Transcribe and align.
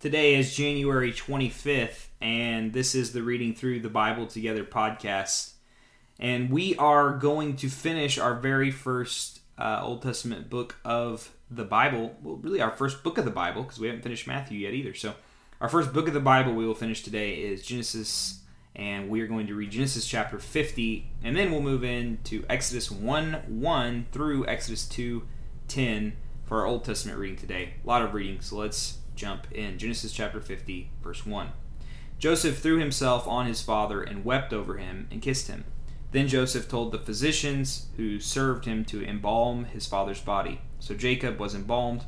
Today 0.00 0.36
is 0.36 0.54
January 0.54 1.12
25th, 1.12 2.06
and 2.20 2.72
this 2.72 2.94
is 2.94 3.12
the 3.12 3.20
Reading 3.24 3.52
Through 3.52 3.80
the 3.80 3.88
Bible 3.88 4.28
Together 4.28 4.62
podcast. 4.62 5.54
And 6.20 6.50
we 6.50 6.76
are 6.76 7.10
going 7.10 7.56
to 7.56 7.68
finish 7.68 8.16
our 8.16 8.34
very 8.34 8.70
first 8.70 9.40
uh, 9.58 9.80
Old 9.82 10.02
Testament 10.02 10.48
book 10.48 10.76
of 10.84 11.32
the 11.50 11.64
Bible. 11.64 12.14
Well, 12.22 12.36
really, 12.36 12.60
our 12.60 12.70
first 12.70 13.02
book 13.02 13.18
of 13.18 13.24
the 13.24 13.32
Bible, 13.32 13.64
because 13.64 13.80
we 13.80 13.88
haven't 13.88 14.04
finished 14.04 14.28
Matthew 14.28 14.60
yet 14.60 14.72
either. 14.72 14.94
So, 14.94 15.14
our 15.60 15.68
first 15.68 15.92
book 15.92 16.06
of 16.06 16.14
the 16.14 16.20
Bible 16.20 16.54
we 16.54 16.64
will 16.64 16.76
finish 16.76 17.02
today 17.02 17.32
is 17.32 17.66
Genesis, 17.66 18.42
and 18.76 19.08
we 19.08 19.20
are 19.20 19.26
going 19.26 19.48
to 19.48 19.56
read 19.56 19.72
Genesis 19.72 20.06
chapter 20.06 20.38
50, 20.38 21.10
and 21.24 21.36
then 21.36 21.50
we'll 21.50 21.60
move 21.60 21.82
into 21.82 22.44
Exodus 22.48 22.88
1 22.88 23.32
1 23.48 24.06
through 24.12 24.46
Exodus 24.46 24.86
2 24.86 25.24
10 25.66 26.12
for 26.44 26.60
our 26.60 26.66
Old 26.66 26.84
Testament 26.84 27.18
reading 27.18 27.36
today. 27.36 27.74
A 27.82 27.86
lot 27.88 28.02
of 28.02 28.14
reading, 28.14 28.40
so 28.40 28.54
let's 28.54 28.98
jump 29.18 29.50
in. 29.52 29.78
Genesis 29.78 30.12
chapter 30.12 30.40
50, 30.40 30.90
verse 31.02 31.26
1. 31.26 31.50
Joseph 32.18 32.58
threw 32.58 32.78
himself 32.78 33.28
on 33.28 33.46
his 33.46 33.60
father 33.60 34.02
and 34.02 34.24
wept 34.24 34.52
over 34.52 34.78
him 34.78 35.08
and 35.10 35.20
kissed 35.20 35.48
him. 35.48 35.64
Then 36.10 36.28
Joseph 36.28 36.68
told 36.68 36.90
the 36.90 36.98
physicians 36.98 37.86
who 37.96 38.18
served 38.18 38.64
him 38.64 38.84
to 38.86 39.04
embalm 39.04 39.66
his 39.66 39.86
father's 39.86 40.20
body. 40.20 40.60
So 40.78 40.94
Jacob 40.94 41.38
was 41.38 41.54
embalmed. 41.54 42.04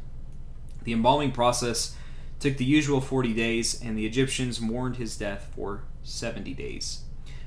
The 0.85 0.93
embalming 0.93 1.33
process 1.33 1.97
took 2.38 2.57
the 2.57 2.65
usual 2.65 3.02
40 3.02 3.35
days, 3.35 3.80
and 3.83 3.99
the 3.99 4.07
Egyptians 4.07 4.61
mourned 4.61 4.97
his 4.97 5.19
death 5.19 5.52
for 5.55 5.85
70 6.02 6.55
days. 6.55 7.02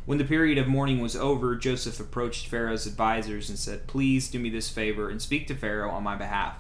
When 0.06 0.20
the 0.20 0.26
period 0.26 0.58
of 0.58 0.68
mourning 0.68 1.00
was 1.00 1.16
over, 1.16 1.56
Joseph 1.56 2.00
approached 2.00 2.48
Pharaoh's 2.48 2.86
advisers 2.86 3.50
and 3.50 3.58
said, 3.58 3.88
Please 3.88 4.30
do 4.30 4.38
me 4.38 4.50
this 4.50 4.70
favor 4.70 5.10
and 5.10 5.22
speak 5.22 5.48
to 5.48 5.56
Pharaoh 5.56 5.90
on 5.90 6.04
my 6.04 6.16
behalf. 6.16 6.58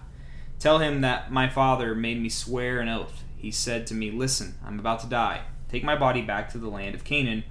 Tell 0.60 0.80
him 0.80 1.02
that 1.02 1.32
my 1.32 1.50
father 1.50 1.94
made 1.94 2.22
me 2.22 2.30
swear 2.30 2.80
an 2.80 2.90
oath. 2.90 3.24
He 3.36 3.52
said 3.52 3.86
to 3.88 3.94
me, 3.94 4.12
Listen, 4.12 4.56
I'm 4.66 4.80
about 4.80 5.02
to 5.02 5.08
die. 5.08 5.42
Take 5.70 5.84
my 5.84 5.96
body 5.96 6.22
back 6.22 6.50
to 6.52 6.58
the 6.58 6.70
land 6.70 6.96
of 6.96 7.04
Canaan 7.04 7.44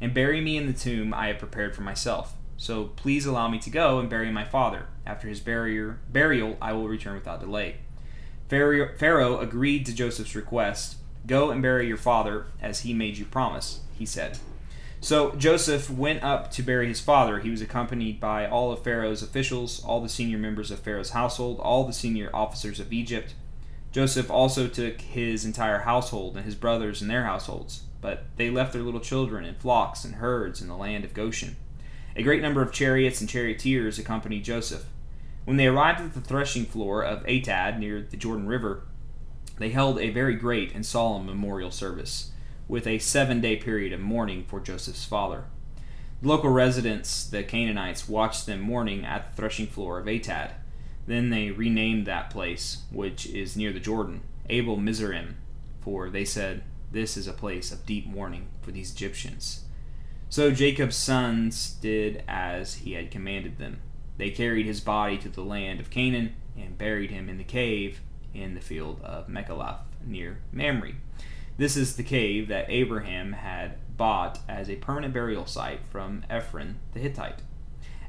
and 0.00 0.14
bury 0.14 0.40
me 0.40 0.56
in 0.56 0.66
the 0.66 0.72
tomb 0.72 1.12
I 1.12 1.26
have 1.28 1.38
prepared 1.38 1.74
for 1.74 1.82
myself. 1.82 2.34
So 2.56 2.84
please 2.96 3.26
allow 3.26 3.48
me 3.48 3.58
to 3.60 3.70
go 3.70 3.98
and 3.98 4.08
bury 4.08 4.30
my 4.30 4.44
father. 4.44 4.86
After 5.06 5.28
his 5.28 5.40
barrier, 5.40 5.98
burial, 6.12 6.56
I 6.60 6.72
will 6.74 6.88
return 6.88 7.14
without 7.14 7.40
delay. 7.40 7.76
Pharaoh 8.48 9.38
agreed 9.38 9.86
to 9.86 9.94
Joseph's 9.94 10.34
request. 10.34 10.96
Go 11.26 11.50
and 11.50 11.62
bury 11.62 11.86
your 11.86 11.96
father, 11.96 12.46
as 12.60 12.80
he 12.80 12.92
made 12.92 13.16
you 13.16 13.24
promise, 13.24 13.80
he 13.98 14.04
said. 14.04 14.38
So 15.02 15.34
Joseph 15.36 15.88
went 15.88 16.22
up 16.22 16.50
to 16.52 16.62
bury 16.62 16.86
his 16.86 17.00
father. 17.00 17.38
He 17.40 17.50
was 17.50 17.62
accompanied 17.62 18.20
by 18.20 18.46
all 18.46 18.70
of 18.70 18.84
Pharaoh's 18.84 19.22
officials, 19.22 19.82
all 19.82 20.02
the 20.02 20.10
senior 20.10 20.36
members 20.36 20.70
of 20.70 20.80
Pharaoh's 20.80 21.10
household, 21.10 21.58
all 21.58 21.84
the 21.84 21.92
senior 21.94 22.28
officers 22.34 22.78
of 22.78 22.92
Egypt. 22.92 23.34
Joseph 23.92 24.30
also 24.30 24.68
took 24.68 25.00
his 25.00 25.44
entire 25.44 25.80
household 25.80 26.36
and 26.36 26.44
his 26.44 26.54
brothers 26.54 27.00
and 27.00 27.10
their 27.10 27.24
households, 27.24 27.84
but 28.02 28.24
they 28.36 28.50
left 28.50 28.74
their 28.74 28.82
little 28.82 29.00
children 29.00 29.44
in 29.44 29.54
flocks 29.54 30.04
and 30.04 30.16
herds 30.16 30.60
in 30.60 30.68
the 30.68 30.76
land 30.76 31.04
of 31.04 31.14
Goshen. 31.14 31.56
A 32.14 32.22
great 32.22 32.42
number 32.42 32.60
of 32.60 32.72
chariots 32.72 33.20
and 33.20 33.28
charioteers 33.28 33.98
accompanied 33.98 34.44
Joseph. 34.44 34.84
When 35.46 35.56
they 35.56 35.66
arrived 35.66 36.00
at 36.00 36.12
the 36.12 36.20
threshing 36.20 36.66
floor 36.66 37.02
of 37.02 37.24
Atad 37.24 37.78
near 37.78 38.02
the 38.02 38.18
Jordan 38.18 38.46
River, 38.46 38.82
they 39.58 39.70
held 39.70 39.98
a 39.98 40.10
very 40.10 40.34
great 40.34 40.74
and 40.74 40.84
solemn 40.84 41.26
memorial 41.26 41.70
service, 41.70 42.32
with 42.70 42.86
a 42.86 43.00
seven 43.00 43.40
day 43.40 43.56
period 43.56 43.92
of 43.92 44.00
mourning 44.00 44.44
for 44.44 44.60
Joseph's 44.60 45.04
father. 45.04 45.44
The 46.22 46.28
local 46.28 46.50
residents, 46.50 47.26
the 47.26 47.42
Canaanites, 47.42 48.08
watched 48.08 48.46
them 48.46 48.60
mourning 48.60 49.04
at 49.04 49.30
the 49.30 49.36
threshing 49.36 49.66
floor 49.66 49.98
of 49.98 50.06
Atad. 50.06 50.52
Then 51.06 51.30
they 51.30 51.50
renamed 51.50 52.06
that 52.06 52.30
place, 52.30 52.84
which 52.92 53.26
is 53.26 53.56
near 53.56 53.72
the 53.72 53.80
Jordan, 53.80 54.20
Abel 54.48 54.76
Mizraim, 54.76 55.38
for 55.80 56.08
they 56.08 56.24
said, 56.24 56.62
This 56.92 57.16
is 57.16 57.26
a 57.26 57.32
place 57.32 57.72
of 57.72 57.86
deep 57.86 58.06
mourning 58.06 58.46
for 58.62 58.70
these 58.70 58.92
Egyptians. 58.92 59.64
So 60.28 60.52
Jacob's 60.52 60.96
sons 60.96 61.72
did 61.72 62.22
as 62.28 62.74
he 62.74 62.92
had 62.92 63.10
commanded 63.10 63.58
them. 63.58 63.80
They 64.16 64.30
carried 64.30 64.66
his 64.66 64.80
body 64.80 65.18
to 65.18 65.28
the 65.28 65.42
land 65.42 65.80
of 65.80 65.90
Canaan 65.90 66.34
and 66.56 66.78
buried 66.78 67.10
him 67.10 67.28
in 67.28 67.38
the 67.38 67.44
cave 67.44 68.00
in 68.32 68.54
the 68.54 68.60
field 68.60 69.00
of 69.02 69.28
Machpelah 69.28 69.80
near 70.06 70.38
Mamre. 70.52 70.92
This 71.60 71.76
is 71.76 71.96
the 71.96 72.02
cave 72.02 72.48
that 72.48 72.70
Abraham 72.70 73.34
had 73.34 73.74
bought 73.98 74.38
as 74.48 74.70
a 74.70 74.76
permanent 74.76 75.12
burial 75.12 75.44
site 75.44 75.84
from 75.84 76.24
Ephron 76.30 76.78
the 76.94 77.00
Hittite. 77.00 77.42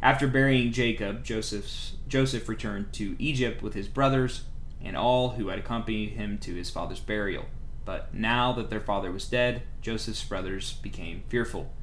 After 0.01 0.25
burying 0.25 0.71
Jacob, 0.71 1.25
Joseph's, 1.25 1.97
Joseph 2.07 2.47
returned 2.47 2.93
to 2.93 3.17
Egypt 3.19 3.61
with 3.61 3.73
his 3.73 3.89
brothers 3.89 4.45
and 4.81 4.95
all 4.95 5.31
who 5.31 5.49
had 5.49 5.59
accompanied 5.59 6.11
him 6.11 6.37
to 6.37 6.55
his 6.55 6.69
father's 6.69 7.01
burial. 7.01 7.43
But 7.83 8.13
now 8.13 8.53
that 8.53 8.69
their 8.69 8.79
father 8.79 9.11
was 9.11 9.27
dead, 9.27 9.63
Joseph's 9.81 10.23
brothers 10.23 10.71
became 10.81 11.23
fearful. 11.27 11.73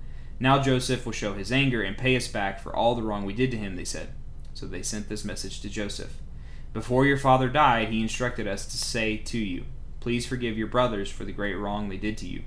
Now 0.40 0.62
Joseph 0.62 1.04
will 1.04 1.12
show 1.12 1.34
his 1.34 1.52
anger 1.52 1.82
and 1.82 1.98
pay 1.98 2.16
us 2.16 2.28
back 2.28 2.60
for 2.60 2.74
all 2.74 2.94
the 2.94 3.02
wrong 3.02 3.26
we 3.26 3.34
did 3.34 3.50
to 3.50 3.58
him, 3.58 3.76
they 3.76 3.84
said. 3.84 4.08
So 4.54 4.64
they 4.64 4.80
sent 4.80 5.10
this 5.10 5.22
message 5.22 5.60
to 5.60 5.68
Joseph 5.68 6.22
Before 6.72 7.04
your 7.04 7.18
father 7.18 7.50
died, 7.50 7.90
he 7.90 8.00
instructed 8.00 8.48
us 8.48 8.64
to 8.64 8.78
say 8.78 9.18
to 9.18 9.36
you, 9.36 9.66
Please 10.00 10.26
forgive 10.26 10.56
your 10.56 10.66
brothers 10.66 11.10
for 11.10 11.24
the 11.24 11.32
great 11.32 11.54
wrong 11.54 11.88
they 11.88 11.96
did 11.96 12.16
to 12.18 12.26
you, 12.26 12.42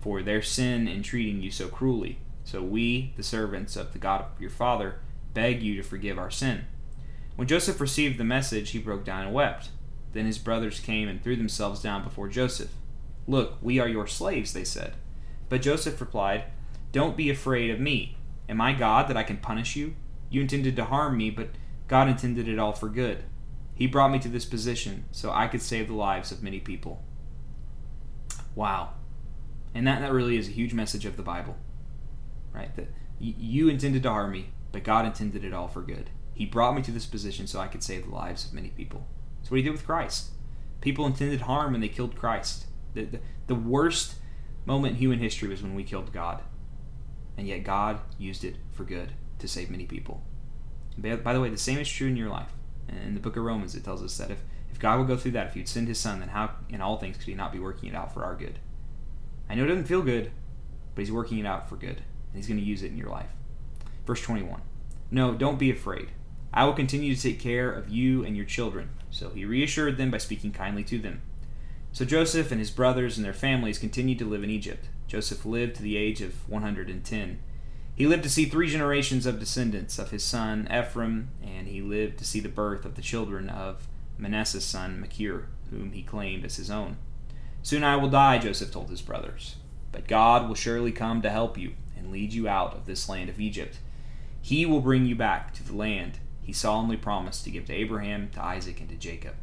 for 0.00 0.22
their 0.22 0.42
sin 0.42 0.86
in 0.86 1.02
treating 1.02 1.42
you 1.42 1.50
so 1.50 1.68
cruelly. 1.68 2.18
So 2.44 2.62
we, 2.62 3.12
the 3.16 3.22
servants 3.22 3.76
of 3.76 3.92
the 3.92 3.98
God 3.98 4.20
of 4.22 4.40
your 4.40 4.50
father, 4.50 5.00
beg 5.32 5.62
you 5.62 5.76
to 5.76 5.82
forgive 5.82 6.18
our 6.18 6.30
sin. 6.30 6.64
When 7.36 7.48
Joseph 7.48 7.80
received 7.80 8.18
the 8.18 8.24
message, 8.24 8.70
he 8.70 8.78
broke 8.78 9.04
down 9.04 9.24
and 9.24 9.32
wept. 9.32 9.70
Then 10.12 10.26
his 10.26 10.38
brothers 10.38 10.80
came 10.80 11.08
and 11.08 11.22
threw 11.22 11.36
themselves 11.36 11.80
down 11.80 12.04
before 12.04 12.28
Joseph. 12.28 12.72
Look, 13.26 13.56
we 13.62 13.78
are 13.78 13.88
your 13.88 14.06
slaves, 14.06 14.52
they 14.52 14.64
said. 14.64 14.94
But 15.48 15.62
Joseph 15.62 16.00
replied, 16.00 16.44
don't 16.92 17.16
be 17.16 17.30
afraid 17.30 17.70
of 17.70 17.80
me. 17.80 18.18
Am 18.48 18.60
I 18.60 18.74
God 18.74 19.08
that 19.08 19.16
I 19.16 19.22
can 19.22 19.38
punish 19.38 19.76
you? 19.76 19.94
You 20.28 20.42
intended 20.42 20.76
to 20.76 20.84
harm 20.84 21.16
me, 21.16 21.30
but 21.30 21.48
God 21.88 22.08
intended 22.08 22.48
it 22.48 22.58
all 22.58 22.72
for 22.72 22.88
good. 22.88 23.24
He 23.82 23.88
brought 23.88 24.12
me 24.12 24.20
to 24.20 24.28
this 24.28 24.44
position 24.44 25.06
so 25.10 25.32
I 25.32 25.48
could 25.48 25.60
save 25.60 25.88
the 25.88 25.94
lives 25.94 26.30
of 26.30 26.40
many 26.40 26.60
people. 26.60 27.02
Wow. 28.54 28.90
And 29.74 29.84
that, 29.88 30.02
that 30.02 30.12
really 30.12 30.36
is 30.36 30.46
a 30.46 30.52
huge 30.52 30.72
message 30.72 31.04
of 31.04 31.16
the 31.16 31.22
Bible. 31.24 31.56
Right? 32.52 32.72
That 32.76 32.92
you 33.18 33.68
intended 33.68 34.04
to 34.04 34.10
harm 34.10 34.30
me, 34.30 34.50
but 34.70 34.84
God 34.84 35.04
intended 35.04 35.42
it 35.42 35.52
all 35.52 35.66
for 35.66 35.82
good. 35.82 36.10
He 36.32 36.46
brought 36.46 36.76
me 36.76 36.82
to 36.82 36.92
this 36.92 37.06
position 37.06 37.48
so 37.48 37.58
I 37.58 37.66
could 37.66 37.82
save 37.82 38.04
the 38.04 38.14
lives 38.14 38.46
of 38.46 38.52
many 38.52 38.68
people. 38.68 39.08
That's 39.40 39.50
what 39.50 39.56
he 39.56 39.64
did 39.64 39.72
with 39.72 39.84
Christ. 39.84 40.30
People 40.80 41.04
intended 41.04 41.40
harm 41.40 41.74
and 41.74 41.82
they 41.82 41.88
killed 41.88 42.14
Christ. 42.14 42.66
The, 42.94 43.06
the, 43.06 43.20
the 43.48 43.56
worst 43.56 44.14
moment 44.64 44.92
in 44.92 45.00
human 45.00 45.18
history 45.18 45.48
was 45.48 45.60
when 45.60 45.74
we 45.74 45.82
killed 45.82 46.12
God 46.12 46.40
and 47.36 47.48
yet 47.48 47.64
God 47.64 47.98
used 48.16 48.44
it 48.44 48.58
for 48.70 48.84
good 48.84 49.14
to 49.40 49.48
save 49.48 49.70
many 49.70 49.86
people. 49.86 50.22
By 50.96 51.32
the 51.32 51.40
way, 51.40 51.50
the 51.50 51.56
same 51.56 51.80
is 51.80 51.88
true 51.88 52.06
in 52.06 52.16
your 52.16 52.30
life. 52.30 52.52
In 52.88 53.14
the 53.14 53.20
book 53.20 53.36
of 53.36 53.44
Romans, 53.44 53.74
it 53.74 53.84
tells 53.84 54.02
us 54.02 54.16
that 54.18 54.30
if, 54.30 54.42
if 54.70 54.78
God 54.78 54.98
would 54.98 55.08
go 55.08 55.16
through 55.16 55.32
that, 55.32 55.48
if 55.48 55.54
He'd 55.54 55.68
send 55.68 55.88
His 55.88 55.98
Son, 55.98 56.20
then 56.20 56.28
how 56.28 56.50
in 56.68 56.80
all 56.80 56.98
things 56.98 57.16
could 57.16 57.26
He 57.26 57.34
not 57.34 57.52
be 57.52 57.58
working 57.58 57.88
it 57.88 57.94
out 57.94 58.12
for 58.12 58.24
our 58.24 58.34
good? 58.34 58.58
I 59.48 59.54
know 59.54 59.64
it 59.64 59.68
doesn't 59.68 59.84
feel 59.84 60.02
good, 60.02 60.30
but 60.94 61.02
He's 61.02 61.12
working 61.12 61.38
it 61.38 61.46
out 61.46 61.68
for 61.68 61.76
good, 61.76 61.96
and 61.98 62.34
He's 62.34 62.48
going 62.48 62.60
to 62.60 62.66
use 62.66 62.82
it 62.82 62.90
in 62.90 62.96
your 62.96 63.10
life. 63.10 63.30
Verse 64.06 64.22
21 64.22 64.60
No, 65.10 65.34
don't 65.34 65.58
be 65.58 65.70
afraid. 65.70 66.10
I 66.54 66.64
will 66.64 66.74
continue 66.74 67.14
to 67.14 67.20
take 67.20 67.40
care 67.40 67.70
of 67.70 67.88
you 67.88 68.24
and 68.24 68.36
your 68.36 68.44
children. 68.44 68.90
So 69.10 69.30
he 69.30 69.44
reassured 69.44 69.96
them 69.96 70.10
by 70.10 70.18
speaking 70.18 70.52
kindly 70.52 70.84
to 70.84 70.98
them. 70.98 71.22
So 71.92 72.04
Joseph 72.04 72.50
and 72.50 72.58
his 72.58 72.70
brothers 72.70 73.16
and 73.16 73.24
their 73.24 73.32
families 73.32 73.78
continued 73.78 74.18
to 74.18 74.28
live 74.28 74.42
in 74.42 74.50
Egypt. 74.50 74.86
Joseph 75.06 75.44
lived 75.44 75.76
to 75.76 75.82
the 75.82 75.96
age 75.96 76.20
of 76.20 76.48
110. 76.48 77.38
He 77.94 78.06
lived 78.06 78.22
to 78.22 78.30
see 78.30 78.46
three 78.46 78.68
generations 78.68 79.26
of 79.26 79.38
descendants 79.38 79.98
of 79.98 80.10
his 80.10 80.24
son 80.24 80.66
Ephraim, 80.72 81.28
and 81.42 81.68
he 81.68 81.82
lived 81.82 82.18
to 82.18 82.24
see 82.24 82.40
the 82.40 82.48
birth 82.48 82.84
of 82.84 82.94
the 82.94 83.02
children 83.02 83.48
of 83.48 83.86
Manasseh's 84.16 84.64
son 84.64 85.00
Machir, 85.00 85.48
whom 85.70 85.92
he 85.92 86.02
claimed 86.02 86.44
as 86.44 86.56
his 86.56 86.70
own. 86.70 86.96
Soon 87.62 87.84
I 87.84 87.96
will 87.96 88.08
die, 88.08 88.38
Joseph 88.38 88.72
told 88.72 88.90
his 88.90 89.02
brothers, 89.02 89.56
but 89.92 90.08
God 90.08 90.48
will 90.48 90.54
surely 90.54 90.90
come 90.90 91.22
to 91.22 91.30
help 91.30 91.58
you 91.58 91.74
and 91.96 92.10
lead 92.10 92.32
you 92.32 92.48
out 92.48 92.74
of 92.74 92.86
this 92.86 93.08
land 93.08 93.28
of 93.28 93.40
Egypt. 93.40 93.78
He 94.40 94.66
will 94.66 94.80
bring 94.80 95.06
you 95.06 95.14
back 95.14 95.54
to 95.54 95.62
the 95.62 95.76
land 95.76 96.18
he 96.42 96.52
solemnly 96.52 96.96
promised 96.96 97.44
to 97.44 97.50
give 97.50 97.66
to 97.66 97.72
Abraham, 97.72 98.28
to 98.30 98.42
Isaac, 98.42 98.80
and 98.80 98.88
to 98.88 98.96
Jacob. 98.96 99.34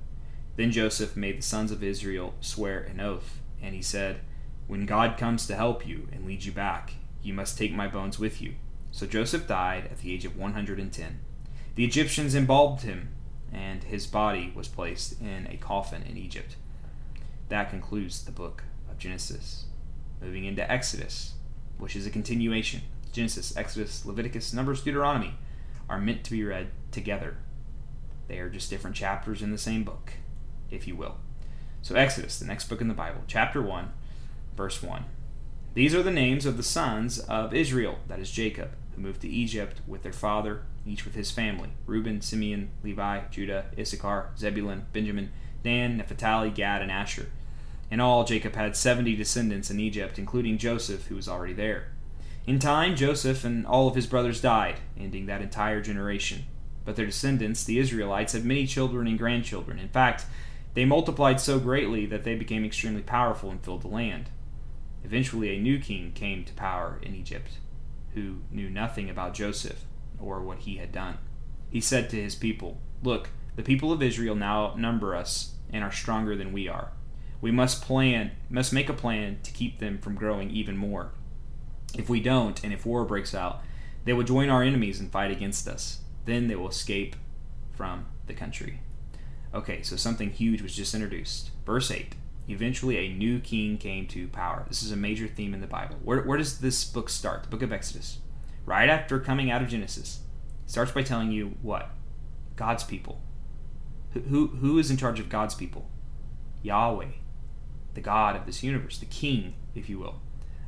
Then 0.58 0.72
Joseph 0.72 1.16
made 1.16 1.38
the 1.38 1.44
sons 1.44 1.72
of 1.72 1.84
Israel 1.84 2.34
swear 2.42 2.82
an 2.82 3.00
oath, 3.00 3.40
and 3.62 3.74
he 3.74 3.82
said, 3.82 4.20
When 4.68 4.86
God 4.86 5.18
comes 5.18 5.48
to 5.48 5.56
help 5.56 5.88
you 5.88 6.10
and 6.12 6.26
lead 6.26 6.44
you 6.44 6.52
back, 6.52 6.96
you 7.22 7.34
must 7.34 7.58
take 7.58 7.74
my 7.74 7.88
bones 7.88 8.20
with 8.20 8.42
you. 8.42 8.56
So 8.92 9.06
Joseph 9.06 9.48
died 9.48 9.86
at 9.86 10.00
the 10.00 10.14
age 10.14 10.26
of 10.26 10.38
110. 10.38 11.20
The 11.76 11.86
Egyptians 11.86 12.36
embalmed 12.36 12.82
him, 12.82 13.10
and 13.52 13.84
his 13.84 14.08
body 14.08 14.52
was 14.56 14.68
placed 14.68 15.20
in 15.22 15.48
a 15.50 15.58
coffin 15.58 16.04
in 16.04 16.18
Egypt. 16.18 16.56
That 17.50 17.70
concludes 17.70 18.24
the 18.24 18.32
book 18.32 18.64
of 18.90 18.98
Genesis. 18.98 19.66
Moving 20.22 20.46
into 20.46 20.70
Exodus, 20.70 21.34
which 21.78 21.96
is 21.96 22.06
a 22.06 22.12
continuation. 22.12 22.82
Genesis, 23.12 23.56
Exodus, 23.56 24.06
Leviticus, 24.06 24.54
Numbers, 24.54 24.82
Deuteronomy 24.82 25.36
are 25.88 26.00
meant 26.00 26.24
to 26.24 26.32
be 26.32 26.44
read 26.44 26.72
together. 26.92 27.38
They 28.28 28.40
are 28.40 28.50
just 28.50 28.70
different 28.70 28.96
chapters 28.96 29.42
in 29.42 29.52
the 29.52 29.58
same 29.58 29.84
book 29.84 30.14
if 30.72 30.88
you 30.88 30.96
will. 30.96 31.18
So, 31.82 31.96
Exodus, 31.96 32.40
the 32.40 32.46
next 32.46 32.70
book 32.70 32.82
in 32.82 32.88
the 32.88 32.94
Bible, 32.94 33.22
chapter 33.28 33.62
1, 33.62 33.92
verse 34.56 34.84
1. 34.84 35.06
These 35.80 35.96
are 35.96 36.04
the 36.04 36.12
names 36.12 36.46
of 36.46 36.58
the 36.58 36.64
sons 36.64 37.20
of 37.20 37.54
Israel, 37.54 38.00
that 38.10 38.20
is 38.20 38.30
Jacob, 38.30 38.72
who 38.94 39.02
moved 39.02 39.22
to 39.22 39.30
Egypt 39.30 39.80
with 39.88 40.04
their 40.04 40.12
father, 40.12 40.64
each 40.86 41.06
with 41.06 41.16
his 41.16 41.32
family 41.32 41.70
Reuben, 41.86 42.20
Simeon, 42.20 42.72
Levi, 42.84 43.22
Judah, 43.32 43.68
Issachar, 43.80 44.32
Zebulun, 44.38 44.88
Benjamin, 44.92 45.32
Dan, 45.64 45.96
Naphtali, 45.96 46.50
Gad, 46.50 46.82
and 46.82 46.92
Asher. 46.92 47.28
In 47.90 48.02
all, 48.02 48.26
Jacob 48.26 48.56
had 48.56 48.76
70 48.76 49.16
descendants 49.16 49.72
in 49.72 49.80
Egypt, 49.80 50.20
including 50.20 50.58
Joseph, 50.58 51.06
who 51.08 51.16
was 51.16 51.30
already 51.30 51.54
there. 51.54 51.94
In 52.46 52.60
time, 52.60 52.98
Joseph 52.98 53.46
and 53.46 53.66
all 53.66 53.88
of 53.88 53.96
his 53.96 54.06
brothers 54.06 54.42
died, 54.42 54.82
ending 55.00 55.28
that 55.28 55.42
entire 55.42 55.80
generation. 55.80 56.44
But 56.84 56.98
their 56.98 57.06
descendants, 57.06 57.64
the 57.64 57.80
Israelites, 57.80 58.34
had 58.34 58.44
many 58.44 58.68
children 58.68 59.08
and 59.08 59.18
grandchildren. 59.18 59.80
In 59.80 59.88
fact, 59.88 60.26
they 60.74 60.84
multiplied 60.84 61.40
so 61.40 61.58
greatly 61.58 62.06
that 62.08 62.26
they 62.26 62.36
became 62.36 62.66
extremely 62.66 63.02
powerful 63.02 63.50
and 63.50 63.64
filled 63.64 63.84
the 63.84 63.88
land. 63.88 64.30
Eventually, 65.04 65.56
a 65.56 65.60
new 65.60 65.80
king 65.80 66.12
came 66.14 66.44
to 66.46 66.54
power 66.54 67.00
in 67.02 67.16
Egypt, 67.16 67.52
who 68.14 68.38
knew 68.52 68.70
nothing 68.70 69.10
about 69.10 69.34
Joseph 69.34 69.86
or 70.20 70.42
what 70.42 70.60
he 70.60 70.78
had 70.78 70.92
done. 70.92 71.18
He 71.70 71.82
said 71.82 72.10
to 72.10 72.22
his 72.22 72.36
people, 72.36 72.80
Look, 73.04 73.30
the 73.56 73.64
people 73.64 73.92
of 73.92 74.02
Israel 74.02 74.36
now 74.36 74.66
outnumber 74.66 75.16
us 75.16 75.54
and 75.72 75.84
are 75.84 75.92
stronger 75.92 76.36
than 76.36 76.52
we 76.52 76.68
are. 76.68 76.92
We 77.42 77.52
must 77.52 77.82
plan, 77.82 78.32
must 78.50 78.74
make 78.74 78.90
a 78.90 78.94
plan 78.94 79.40
to 79.44 79.52
keep 79.52 79.80
them 79.80 80.00
from 80.00 80.16
growing 80.16 80.52
even 80.52 80.76
more. 80.76 81.12
If 81.98 82.10
we 82.10 82.20
don't, 82.20 82.62
and 82.64 82.74
if 82.74 82.86
war 82.86 83.06
breaks 83.06 83.34
out, 83.34 83.62
they 84.06 84.14
will 84.14 84.24
join 84.24 84.50
our 84.50 84.64
enemies 84.64 85.00
and 85.00 85.12
fight 85.12 85.32
against 85.32 85.68
us. 85.68 86.02
Then 86.26 86.48
they 86.48 86.56
will 86.56 86.70
escape 86.70 87.16
from 87.72 88.06
the 88.28 88.34
country. 88.34 88.82
Okay, 89.54 89.82
so 89.82 89.96
something 89.96 90.30
huge 90.30 90.62
was 90.62 90.76
just 90.76 90.94
introduced. 90.94 91.52
Verse 91.66 91.90
8. 91.90 92.14
Eventually, 92.50 92.98
a 92.98 93.14
new 93.14 93.40
king 93.40 93.78
came 93.78 94.08
to 94.08 94.28
power. 94.28 94.66
This 94.68 94.82
is 94.82 94.92
a 94.92 94.96
major 94.96 95.28
theme 95.28 95.54
in 95.54 95.62
the 95.62 95.68
Bible. 95.68 95.98
Where, 96.04 96.24
where 96.24 96.38
does 96.38 96.60
this 96.60 96.84
book 96.84 97.08
start? 97.08 97.44
The 97.44 97.50
book 97.50 97.62
of 97.62 97.72
Exodus. 97.72 98.18
Right 98.66 98.90
after 98.90 99.20
coming 99.20 99.52
out 99.52 99.62
of 99.62 99.68
Genesis. 99.68 100.22
It 100.66 100.72
starts 100.72 100.92
by 100.92 101.04
telling 101.04 101.32
you 101.32 101.58
what? 101.62 101.92
God's 102.56 102.84
people. 102.84 103.22
Who, 104.14 104.22
who, 104.22 104.48
who 104.48 104.80
is 104.80 104.90
in 104.90 104.98
charge 104.98 105.20
of 105.20 105.30
God's 105.30 105.54
people? 105.54 105.92
Yahweh, 106.64 107.10
the 107.94 108.02
God 108.02 108.36
of 108.36 108.48
this 108.48 108.64
universe, 108.64 108.98
the 108.98 109.06
king, 109.06 109.54
if 109.76 109.88
you 109.88 110.00
will. 110.00 110.20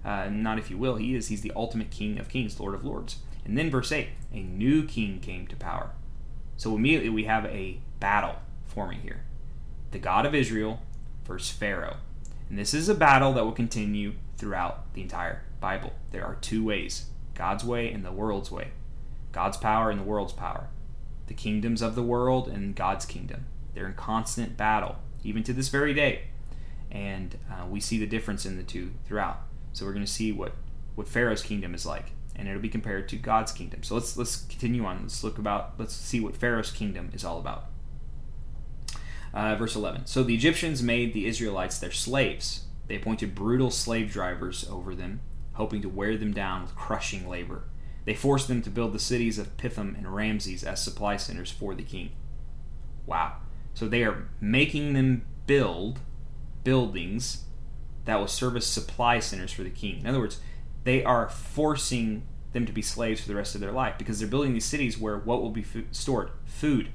Uh, 0.06 0.30
not 0.30 0.60
if 0.60 0.70
you 0.70 0.78
will, 0.78 0.98
he 0.98 1.16
is. 1.16 1.30
He's 1.30 1.42
the 1.42 1.52
ultimate 1.56 1.90
king 1.90 2.20
of 2.20 2.30
kings, 2.30 2.60
Lord 2.60 2.76
of 2.76 2.86
lords. 2.86 3.18
And 3.44 3.58
then 3.58 3.72
verse 3.72 3.92
8 3.92 4.10
a 4.32 4.44
new 4.44 4.86
king 4.86 5.20
came 5.20 5.48
to 5.48 5.56
power. 5.56 5.92
So 6.58 6.76
immediately 6.76 7.10
we 7.10 7.24
have 7.24 7.46
a 7.46 7.80
battle 8.00 8.36
forming 8.68 9.02
here. 9.02 9.24
The 9.90 10.00
God 10.00 10.28
of 10.28 10.36
Israel 10.36 10.80
versus 11.32 11.56
Pharaoh. 11.56 11.96
And 12.50 12.60
this 12.60 12.74
is 12.74 12.90
a 12.90 12.94
battle 12.94 13.32
that 13.34 13.46
will 13.46 13.54
continue 13.54 14.14
throughout 14.36 14.94
the 14.94 15.02
entire 15.02 15.44
Bible. 15.62 15.94
There 16.12 16.26
are 16.26 16.36
two 16.36 16.64
ways 16.66 17.06
God's 17.36 17.64
way 17.64 17.90
and 17.90 18.04
the 18.04 18.12
world's 18.12 18.52
way. 18.52 18.72
God's 19.32 19.56
power 19.56 19.90
and 19.90 20.00
the 20.00 20.04
world's 20.04 20.34
power. 20.34 20.68
The 21.28 21.34
kingdoms 21.34 21.82
of 21.82 21.96
the 21.96 22.04
world 22.04 22.50
and 22.50 22.76
God's 22.76 23.06
kingdom. 23.06 23.46
They're 23.74 23.88
in 23.88 23.94
constant 23.94 24.58
battle, 24.58 24.98
even 25.24 25.44
to 25.44 25.54
this 25.54 25.70
very 25.70 25.94
day. 25.94 26.24
And 26.92 27.38
uh, 27.50 27.66
we 27.66 27.80
see 27.80 27.98
the 27.98 28.06
difference 28.06 28.46
in 28.46 28.58
the 28.58 28.64
two 28.64 28.92
throughout. 29.06 29.40
So 29.72 29.86
we're 29.86 29.94
going 29.94 30.06
to 30.06 30.12
see 30.12 30.34
what, 30.34 30.54
what 30.96 31.08
Pharaoh's 31.08 31.42
kingdom 31.42 31.74
is 31.74 31.86
like, 31.86 32.12
and 32.36 32.50
it'll 32.50 32.62
be 32.62 32.68
compared 32.68 33.08
to 33.10 33.16
God's 33.16 33.54
kingdom. 33.54 33.84
So 33.84 33.96
let's 33.96 34.18
let's 34.18 34.36
continue 34.36 34.84
on. 34.84 35.04
Let's 35.04 35.24
look 35.24 35.38
about. 35.38 35.76
Let's 35.78 35.96
see 35.96 36.20
what 36.20 36.36
Pharaoh's 36.36 36.72
kingdom 36.72 37.10
is 37.14 37.24
all 37.24 37.40
about. 37.40 37.68
Uh, 39.34 39.56
verse 39.56 39.76
11. 39.76 40.06
So 40.06 40.24
the 40.24 40.36
Egyptians 40.36 40.84
made 40.84 41.14
the 41.14 41.26
Israelites 41.26 41.80
their 41.80 41.92
slaves. 41.92 42.66
They 42.88 42.96
appointed 42.96 43.36
brutal 43.36 43.72
slave 43.72 44.12
drivers 44.12 44.68
over 44.70 44.94
them, 44.94 45.22
hoping 45.54 45.82
to 45.82 45.90
wear 45.90 46.18
them 46.18 46.34
down 46.34 46.64
with 46.64 46.76
crushing 46.76 47.30
labor. 47.30 47.64
They 48.06 48.14
forced 48.14 48.48
them 48.48 48.62
to 48.64 48.70
build 48.70 48.94
the 48.94 49.00
cities 49.00 49.38
of 49.38 49.56
Pithom 49.58 49.96
and 49.96 50.14
Ramses 50.14 50.64
as 50.64 50.84
supply 50.84 51.18
centers 51.18 51.52
for 51.52 51.76
the 51.76 51.84
king. 51.84 52.12
Wow. 53.06 53.38
So 53.74 53.88
they 53.88 54.04
are 54.04 54.28
making 54.40 54.94
them 54.94 55.26
build 55.46 56.00
buildings 56.64 57.46
that 58.06 58.20
will 58.20 58.28
serve 58.28 58.58
as 58.58 58.66
supply 58.66 59.20
centers 59.20 59.54
for 59.54 59.64
the 59.64 59.70
king. 59.70 60.00
In 60.00 60.08
other 60.08 60.20
words, 60.20 60.42
they 60.84 61.04
are 61.04 61.30
forcing 61.30 62.24
them 62.54 62.66
to 62.66 62.72
be 62.72 62.82
slaves 62.82 63.22
for 63.22 63.28
the 63.28 63.36
rest 63.36 63.56
of 63.56 63.62
their 63.62 63.72
life 63.72 63.96
because 63.98 64.20
they're 64.20 64.28
building 64.28 64.54
these 64.54 64.66
cities 64.66 64.98
where 64.98 65.18
what 65.18 65.42
will 65.42 65.52
be 65.52 65.66
stored? 65.92 66.32
Food. 66.46 66.90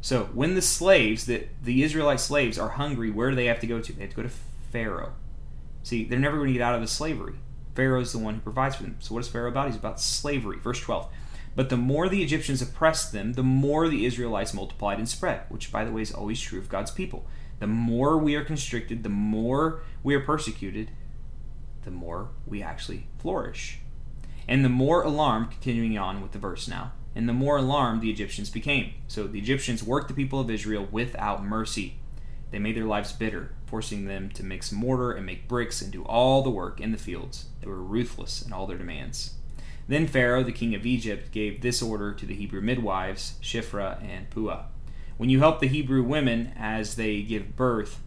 So 0.00 0.24
when 0.32 0.54
the 0.54 0.62
slaves, 0.62 1.26
the, 1.26 1.46
the 1.62 1.82
Israelite 1.82 2.20
slaves, 2.20 2.58
are 2.58 2.70
hungry, 2.70 3.10
where 3.10 3.30
do 3.30 3.36
they 3.36 3.46
have 3.46 3.60
to 3.60 3.66
go 3.66 3.80
to? 3.80 3.92
They 3.92 4.02
have 4.02 4.10
to 4.10 4.16
go 4.16 4.22
to 4.22 4.34
Pharaoh. 4.70 5.12
See, 5.82 6.04
they're 6.04 6.18
never 6.18 6.36
going 6.36 6.48
to 6.48 6.52
get 6.52 6.62
out 6.62 6.74
of 6.74 6.80
the 6.80 6.86
slavery. 6.86 7.34
Pharaoh 7.74 8.00
is 8.00 8.12
the 8.12 8.18
one 8.18 8.34
who 8.34 8.40
provides 8.40 8.76
for 8.76 8.82
them. 8.82 8.96
So 9.00 9.14
what 9.14 9.20
is 9.20 9.28
Pharaoh 9.28 9.50
about? 9.50 9.66
He's 9.66 9.76
about 9.76 10.00
slavery. 10.00 10.58
Verse 10.58 10.80
12. 10.80 11.08
But 11.54 11.70
the 11.70 11.76
more 11.76 12.08
the 12.08 12.22
Egyptians 12.22 12.62
oppressed 12.62 13.12
them, 13.12 13.32
the 13.32 13.42
more 13.42 13.88
the 13.88 14.06
Israelites 14.06 14.54
multiplied 14.54 14.98
and 14.98 15.08
spread, 15.08 15.42
which, 15.48 15.72
by 15.72 15.84
the 15.84 15.90
way, 15.90 16.02
is 16.02 16.12
always 16.12 16.40
true 16.40 16.58
of 16.58 16.68
God's 16.68 16.90
people. 16.90 17.26
The 17.58 17.66
more 17.66 18.16
we 18.16 18.36
are 18.36 18.44
constricted, 18.44 19.02
the 19.02 19.08
more 19.08 19.80
we 20.04 20.14
are 20.14 20.20
persecuted, 20.20 20.92
the 21.84 21.90
more 21.90 22.28
we 22.46 22.62
actually 22.62 23.08
flourish. 23.18 23.78
And 24.46 24.64
the 24.64 24.68
more 24.68 25.02
alarmed, 25.02 25.50
continuing 25.50 25.98
on 25.98 26.22
with 26.22 26.32
the 26.32 26.38
verse 26.38 26.68
now, 26.68 26.92
and 27.18 27.28
the 27.28 27.32
more 27.32 27.56
alarmed 27.56 28.00
the 28.00 28.10
Egyptians 28.10 28.48
became. 28.48 28.94
So 29.08 29.26
the 29.26 29.40
Egyptians 29.40 29.82
worked 29.82 30.06
the 30.06 30.14
people 30.14 30.38
of 30.38 30.48
Israel 30.48 30.86
without 30.88 31.44
mercy. 31.44 31.96
They 32.52 32.60
made 32.60 32.76
their 32.76 32.84
lives 32.84 33.10
bitter, 33.10 33.50
forcing 33.66 34.04
them 34.04 34.30
to 34.30 34.44
mix 34.44 34.70
mortar 34.70 35.10
and 35.10 35.26
make 35.26 35.48
bricks 35.48 35.82
and 35.82 35.90
do 35.90 36.04
all 36.04 36.42
the 36.42 36.48
work 36.48 36.80
in 36.80 36.92
the 36.92 36.96
fields. 36.96 37.46
They 37.60 37.66
were 37.66 37.82
ruthless 37.82 38.40
in 38.40 38.52
all 38.52 38.68
their 38.68 38.78
demands. 38.78 39.34
Then 39.88 40.06
Pharaoh, 40.06 40.44
the 40.44 40.52
king 40.52 40.76
of 40.76 40.86
Egypt, 40.86 41.32
gave 41.32 41.60
this 41.60 41.82
order 41.82 42.14
to 42.14 42.24
the 42.24 42.36
Hebrew 42.36 42.60
midwives, 42.60 43.34
Shiphrah 43.42 44.00
and 44.00 44.30
Puah. 44.30 44.66
When 45.16 45.28
you 45.28 45.40
help 45.40 45.58
the 45.58 45.66
Hebrew 45.66 46.04
women 46.04 46.52
as 46.56 46.94
they 46.94 47.22
give 47.22 47.56
birth, 47.56 47.98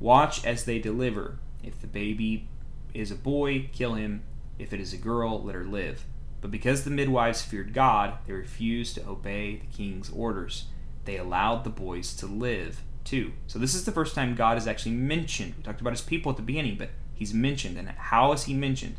watch 0.00 0.44
as 0.44 0.64
they 0.64 0.80
deliver. 0.80 1.38
If 1.62 1.80
the 1.80 1.86
baby 1.86 2.48
is 2.92 3.12
a 3.12 3.16
boy, 3.16 3.70
kill 3.72 3.94
him. 3.94 4.24
If 4.58 4.72
it 4.72 4.80
is 4.80 4.92
a 4.92 4.98
girl, 4.98 5.40
let 5.40 5.54
her 5.54 5.64
live. 5.64 6.04
But 6.46 6.52
because 6.52 6.84
the 6.84 6.92
midwives 6.92 7.42
feared 7.42 7.74
God, 7.74 8.18
they 8.24 8.32
refused 8.32 8.94
to 8.94 9.08
obey 9.08 9.56
the 9.56 9.66
king's 9.76 10.08
orders. 10.10 10.66
They 11.04 11.16
allowed 11.16 11.64
the 11.64 11.70
boys 11.70 12.14
to 12.18 12.26
live, 12.26 12.84
too. 13.02 13.32
So 13.48 13.58
this 13.58 13.74
is 13.74 13.84
the 13.84 13.90
first 13.90 14.14
time 14.14 14.36
God 14.36 14.56
is 14.56 14.68
actually 14.68 14.92
mentioned. 14.92 15.54
We 15.56 15.64
talked 15.64 15.80
about 15.80 15.94
his 15.94 16.02
people 16.02 16.30
at 16.30 16.36
the 16.36 16.44
beginning, 16.44 16.76
but 16.76 16.90
he's 17.12 17.34
mentioned. 17.34 17.76
And 17.76 17.88
how 17.88 18.30
is 18.30 18.44
he 18.44 18.54
mentioned? 18.54 18.94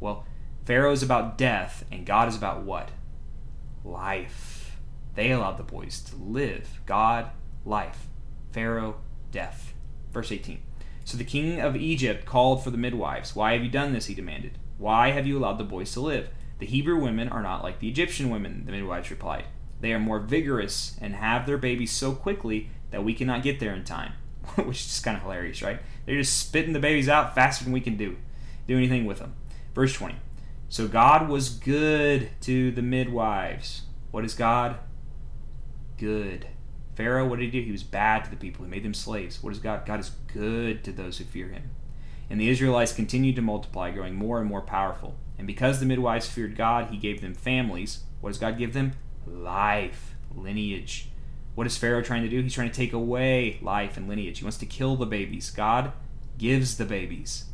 Well, 0.00 0.24
Pharaoh 0.64 0.92
is 0.92 1.02
about 1.02 1.36
death, 1.36 1.84
and 1.92 2.06
God 2.06 2.28
is 2.28 2.36
about 2.36 2.62
what? 2.62 2.88
Life. 3.84 4.78
They 5.16 5.32
allowed 5.32 5.58
the 5.58 5.64
boys 5.64 6.00
to 6.04 6.16
live. 6.16 6.80
God, 6.86 7.28
life. 7.66 8.06
Pharaoh, 8.52 9.02
death. 9.30 9.74
Verse 10.14 10.32
18. 10.32 10.62
So 11.04 11.18
the 11.18 11.24
king 11.24 11.60
of 11.60 11.76
Egypt 11.76 12.24
called 12.24 12.64
for 12.64 12.70
the 12.70 12.78
midwives. 12.78 13.36
Why 13.36 13.52
have 13.52 13.62
you 13.62 13.68
done 13.68 13.92
this? 13.92 14.06
He 14.06 14.14
demanded. 14.14 14.56
Why 14.78 15.10
have 15.10 15.26
you 15.26 15.36
allowed 15.36 15.58
the 15.58 15.64
boys 15.64 15.92
to 15.92 16.00
live? 16.00 16.30
The 16.58 16.66
Hebrew 16.66 17.00
women 17.00 17.28
are 17.28 17.42
not 17.42 17.62
like 17.62 17.80
the 17.80 17.88
Egyptian 17.88 18.30
women, 18.30 18.64
the 18.66 18.72
midwives 18.72 19.10
replied. 19.10 19.44
They 19.80 19.92
are 19.92 19.98
more 19.98 20.20
vigorous 20.20 20.96
and 21.00 21.14
have 21.14 21.46
their 21.46 21.58
babies 21.58 21.92
so 21.92 22.12
quickly 22.12 22.70
that 22.90 23.04
we 23.04 23.14
cannot 23.14 23.42
get 23.42 23.60
there 23.60 23.74
in 23.74 23.84
time. 23.84 24.12
Which 24.56 24.86
is 24.86 25.00
kind 25.00 25.16
of 25.16 25.22
hilarious, 25.22 25.62
right? 25.62 25.80
They're 26.06 26.16
just 26.16 26.38
spitting 26.38 26.72
the 26.72 26.80
babies 26.80 27.08
out 27.08 27.34
faster 27.34 27.64
than 27.64 27.72
we 27.72 27.80
can 27.80 27.96
do, 27.96 28.16
do 28.68 28.76
anything 28.76 29.04
with 29.04 29.18
them. 29.18 29.34
Verse 29.74 29.92
20. 29.94 30.16
So 30.68 30.88
God 30.88 31.28
was 31.28 31.50
good 31.50 32.30
to 32.42 32.70
the 32.70 32.82
midwives. 32.82 33.82
What 34.10 34.24
is 34.24 34.34
God? 34.34 34.78
good. 35.98 36.48
Pharaoh, 36.94 37.26
what 37.26 37.38
did 37.38 37.46
he 37.46 37.60
do? 37.60 37.64
He 37.64 37.72
was 37.72 37.82
bad 37.82 38.24
to 38.24 38.30
the 38.30 38.36
people. 38.36 38.64
He 38.64 38.70
made 38.70 38.84
them 38.84 38.94
slaves. 38.94 39.42
What 39.42 39.52
is 39.52 39.58
God? 39.58 39.84
God 39.84 40.00
is 40.00 40.12
good 40.32 40.84
to 40.84 40.92
those 40.92 41.18
who 41.18 41.24
fear 41.24 41.48
him. 41.48 41.70
And 42.30 42.40
the 42.40 42.48
Israelites 42.48 42.92
continued 42.92 43.36
to 43.36 43.42
multiply, 43.42 43.90
growing 43.90 44.14
more 44.14 44.40
and 44.40 44.48
more 44.48 44.62
powerful. 44.62 45.16
And 45.38 45.46
because 45.46 45.80
the 45.80 45.86
midwives 45.86 46.28
feared 46.28 46.56
God, 46.56 46.90
he 46.90 46.96
gave 46.96 47.20
them 47.20 47.34
families. 47.34 48.04
What 48.20 48.30
does 48.30 48.38
God 48.38 48.58
give 48.58 48.72
them? 48.72 48.92
Life, 49.26 50.14
lineage. 50.34 51.08
What 51.54 51.66
is 51.66 51.76
Pharaoh 51.76 52.02
trying 52.02 52.22
to 52.22 52.28
do? 52.28 52.42
He's 52.42 52.54
trying 52.54 52.70
to 52.70 52.76
take 52.76 52.92
away 52.92 53.58
life 53.62 53.96
and 53.96 54.08
lineage. 54.08 54.38
He 54.38 54.44
wants 54.44 54.58
to 54.58 54.66
kill 54.66 54.96
the 54.96 55.06
babies. 55.06 55.50
God 55.50 55.92
gives 56.38 56.76
the 56.76 56.84
babies 56.84 57.46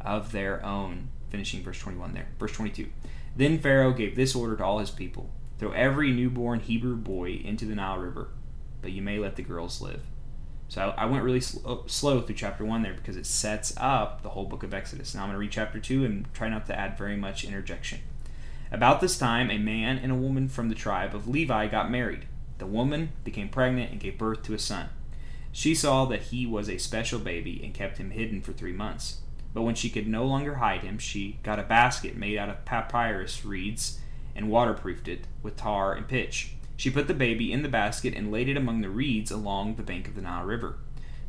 of 0.00 0.32
their 0.32 0.64
own. 0.64 1.08
Finishing 1.30 1.62
verse 1.62 1.78
21 1.78 2.14
there. 2.14 2.28
Verse 2.38 2.52
22. 2.52 2.88
Then 3.36 3.58
Pharaoh 3.58 3.92
gave 3.92 4.16
this 4.16 4.34
order 4.34 4.56
to 4.56 4.64
all 4.64 4.78
his 4.78 4.90
people 4.90 5.30
Throw 5.60 5.72
every 5.72 6.10
newborn 6.10 6.60
Hebrew 6.60 6.96
boy 6.96 7.42
into 7.44 7.66
the 7.66 7.74
Nile 7.74 7.98
River, 7.98 8.28
but 8.80 8.92
you 8.92 9.02
may 9.02 9.18
let 9.18 9.36
the 9.36 9.42
girls 9.42 9.82
live. 9.82 10.00
So 10.70 10.94
I, 10.96 11.04
went 11.06 11.24
really 11.24 11.40
sl- 11.40 11.68
uh, 11.68 11.76
slow 11.86 12.20
through 12.20 12.36
chapter 12.36 12.64
1 12.64 12.82
there 12.82 12.94
because 12.94 13.16
it 13.16 13.26
sets 13.26 13.74
up 13.76 14.22
the 14.22 14.28
whole 14.28 14.44
book 14.44 14.62
of 14.62 14.72
Exodus. 14.72 15.16
Now 15.16 15.22
I'm 15.22 15.26
going 15.26 15.34
to 15.34 15.40
read 15.40 15.50
chapter 15.50 15.80
2 15.80 16.04
and 16.04 16.32
try 16.32 16.48
not 16.48 16.66
to 16.66 16.78
add 16.78 16.96
very 16.96 17.16
much 17.16 17.44
interjection. 17.44 17.98
About 18.70 19.00
this 19.00 19.18
time, 19.18 19.50
a 19.50 19.58
man 19.58 19.98
and 19.98 20.12
a 20.12 20.14
woman 20.14 20.46
from 20.48 20.68
the 20.68 20.76
tribe 20.76 21.12
of 21.12 21.26
Levi 21.26 21.66
got 21.66 21.90
married. 21.90 22.26
The 22.58 22.66
woman 22.66 23.10
became 23.24 23.48
pregnant 23.48 23.90
and 23.90 23.98
gave 23.98 24.16
birth 24.16 24.44
to 24.44 24.54
a 24.54 24.60
son. 24.60 24.90
She 25.50 25.74
saw 25.74 26.04
that 26.04 26.22
he 26.22 26.46
was 26.46 26.68
a 26.68 26.78
special 26.78 27.18
baby 27.18 27.60
and 27.64 27.74
kept 27.74 27.98
him 27.98 28.12
hidden 28.12 28.40
for 28.40 28.52
three 28.52 28.72
months. 28.72 29.22
But 29.52 29.62
when 29.62 29.74
she 29.74 29.90
could 29.90 30.06
no 30.06 30.24
longer 30.24 30.54
hide 30.54 30.82
him, 30.82 30.98
she 30.98 31.40
got 31.42 31.58
a 31.58 31.64
basket 31.64 32.16
made 32.16 32.38
out 32.38 32.48
of 32.48 32.64
papyrus 32.64 33.44
reeds 33.44 33.98
and 34.36 34.48
waterproofed 34.48 35.08
it 35.08 35.26
with 35.42 35.56
tar 35.56 35.94
and 35.94 36.06
pitch. 36.06 36.54
She 36.80 36.88
put 36.88 37.08
the 37.08 37.12
baby 37.12 37.52
in 37.52 37.60
the 37.60 37.68
basket 37.68 38.14
and 38.14 38.32
laid 38.32 38.48
it 38.48 38.56
among 38.56 38.80
the 38.80 38.88
reeds 38.88 39.30
along 39.30 39.74
the 39.74 39.82
bank 39.82 40.08
of 40.08 40.14
the 40.14 40.22
Nile 40.22 40.46
River. 40.46 40.78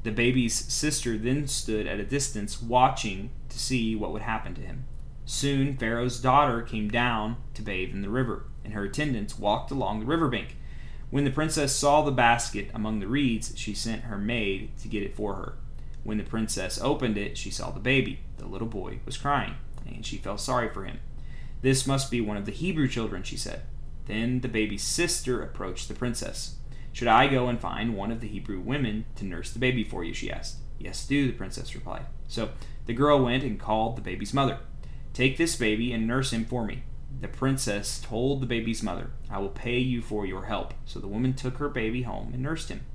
The 0.03 0.11
baby's 0.13 0.53
sister 0.53 1.17
then 1.17 1.45
stood 1.45 1.87
at 1.87 1.99
a 1.99 2.05
distance, 2.05 2.61
watching 2.61 3.31
to 3.49 3.59
see 3.59 3.93
what 3.93 4.13
would 4.13 4.21
happen 4.21 4.55
to 4.55 4.61
him. 4.61 4.85
Soon 5.25 5.75
Pharaoh's 5.75 6.21
daughter 6.21 6.61
came 6.61 6.89
down 6.89 7.35
to 7.55 7.61
bathe 7.61 7.91
in 7.91 8.01
the 8.01 8.07
river, 8.07 8.45
and 8.63 8.71
her 8.71 8.85
attendants 8.85 9.37
walked 9.37 9.71
along 9.71 9.99
the 9.99 10.05
river 10.05 10.29
bank. 10.29 10.55
When 11.09 11.25
the 11.25 11.31
princess 11.31 11.75
saw 11.75 12.01
the 12.01 12.11
basket 12.11 12.69
among 12.73 13.01
the 13.01 13.07
reeds, 13.07 13.51
she 13.57 13.73
sent 13.73 14.03
her 14.03 14.17
maid 14.17 14.77
to 14.77 14.87
get 14.87 15.03
it 15.03 15.17
for 15.17 15.33
her. 15.33 15.55
When 16.05 16.17
the 16.17 16.23
princess 16.23 16.79
opened 16.81 17.17
it, 17.17 17.37
she 17.37 17.51
saw 17.51 17.71
the 17.71 17.81
baby. 17.81 18.21
The 18.37 18.45
little 18.45 18.69
boy 18.69 19.01
was 19.05 19.17
crying, 19.17 19.55
and 19.85 20.05
she 20.05 20.15
felt 20.15 20.39
sorry 20.39 20.69
for 20.69 20.85
him. 20.85 21.01
This 21.61 21.85
must 21.85 22.09
be 22.09 22.21
one 22.21 22.37
of 22.37 22.45
the 22.45 22.53
Hebrew 22.53 22.87
children, 22.87 23.23
she 23.23 23.35
said. 23.35 23.63
Then 24.07 24.41
the 24.41 24.47
baby's 24.47 24.83
sister 24.83 25.41
approached 25.41 25.87
the 25.87 25.93
princess. 25.93 26.55
Should 26.93 27.07
I 27.07 27.27
go 27.27 27.47
and 27.47 27.59
find 27.59 27.95
one 27.95 28.11
of 28.11 28.19
the 28.19 28.27
Hebrew 28.27 28.59
women 28.59 29.05
to 29.15 29.25
nurse 29.25 29.51
the 29.51 29.59
baby 29.59 29.83
for 29.83 30.03
you? 30.03 30.13
she 30.13 30.31
asked. 30.31 30.57
Yes, 30.77 31.05
do, 31.05 31.27
the 31.27 31.33
princess 31.33 31.75
replied. 31.75 32.05
So 32.27 32.49
the 32.85 32.93
girl 32.93 33.23
went 33.23 33.43
and 33.43 33.59
called 33.59 33.95
the 33.95 34.01
baby's 34.01 34.33
mother. 34.33 34.59
Take 35.13 35.37
this 35.37 35.55
baby 35.55 35.93
and 35.93 36.07
nurse 36.07 36.33
him 36.33 36.45
for 36.45 36.65
me. 36.65 36.83
The 37.19 37.27
princess 37.27 38.01
told 38.01 38.41
the 38.41 38.47
baby's 38.47 38.81
mother, 38.81 39.11
I 39.29 39.37
will 39.39 39.49
pay 39.49 39.77
you 39.77 40.01
for 40.01 40.25
your 40.25 40.45
help. 40.45 40.73
So 40.85 40.99
the 40.99 41.07
woman 41.07 41.33
took 41.33 41.57
her 41.57 41.69
baby 41.69 42.01
home 42.01 42.31
and 42.33 42.41
nursed 42.41 42.69
him. 42.69 42.85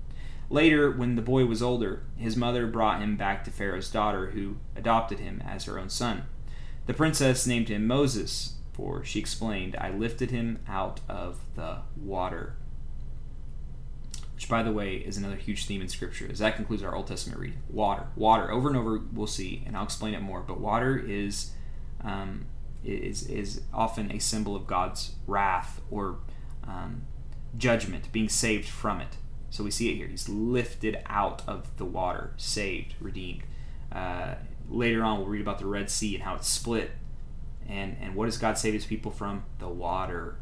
Later, 0.49 0.91
when 0.91 1.17
the 1.17 1.23
boy 1.23 1.47
was 1.47 1.63
older, 1.63 2.05
his 2.17 2.37
mother 2.37 2.67
brought 2.67 3.01
him 3.01 3.17
back 3.17 3.45
to 3.45 3.51
Pharaoh's 3.51 3.91
daughter, 3.91 4.31
who 4.31 4.57
adopted 4.77 5.19
him 5.19 5.43
as 5.45 5.65
her 5.65 5.79
own 5.79 5.91
son. 5.91 6.25
The 6.87 6.95
princess 6.95 7.47
named 7.47 7.69
him 7.69 7.87
Moses, 7.87 8.55
for 8.77 9.05
she 9.05 9.19
explained, 9.19 9.77
I 9.81 9.91
lifted 9.91 10.31
him 10.31 10.61
out 10.69 11.01
of 11.09 11.41
the 11.55 11.79
water. 11.97 12.57
Which, 14.35 14.49
by 14.49 14.63
the 14.63 14.73
way, 14.73 14.97
is 14.97 15.17
another 15.17 15.37
huge 15.37 15.65
theme 15.65 15.81
in 15.81 15.89
Scripture, 15.89 16.29
as 16.31 16.41
that 16.41 16.57
concludes 16.57 16.83
our 16.83 16.95
Old 16.95 17.07
Testament 17.07 17.41
reading. 17.41 17.63
Water. 17.71 18.09
Water. 18.17 18.53
Over 18.53 18.69
and 18.69 18.77
over, 18.77 19.01
we'll 19.13 19.27
see, 19.27 19.63
and 19.67 19.77
I'll 19.77 19.85
explain 19.85 20.13
it 20.13 20.21
more, 20.21 20.41
but 20.41 20.61
water 20.61 20.99
is. 20.99 21.53
Um, 22.03 22.47
is, 22.87 23.27
is 23.27 23.63
often 23.75 24.13
a 24.13 24.19
symbol 24.19 24.55
of 24.55 24.67
God's 24.67 25.13
wrath 25.27 25.81
or 25.91 26.19
um, 26.65 27.03
judgment, 27.57 28.11
being 28.13 28.29
saved 28.29 28.69
from 28.69 29.01
it. 29.01 29.17
So 29.51 29.65
we 29.65 29.71
see 29.71 29.91
it 29.91 29.97
here. 29.97 30.07
He's 30.07 30.29
lifted 30.29 30.99
out 31.07 31.43
of 31.47 31.77
the 31.79 31.85
water, 31.85 32.33
saved, 32.37 32.95
redeemed. 33.01 33.43
Uh, 33.91 34.35
later 34.69 35.03
on, 35.03 35.19
we'll 35.19 35.29
read 35.29 35.41
about 35.41 35.59
the 35.59 35.67
Red 35.67 35.91
Sea 35.91 36.15
and 36.15 36.25
how 36.25 36.35
it's 36.35 36.49
split. 36.49 36.91
And, 37.69 37.97
and 38.01 38.15
what 38.15 38.27
does 38.27 38.39
God 38.39 38.59
save 38.59 38.75
his 38.75 38.87
people 38.87 39.11
from? 39.11 39.45
The 39.59 39.69
water. 39.69 40.37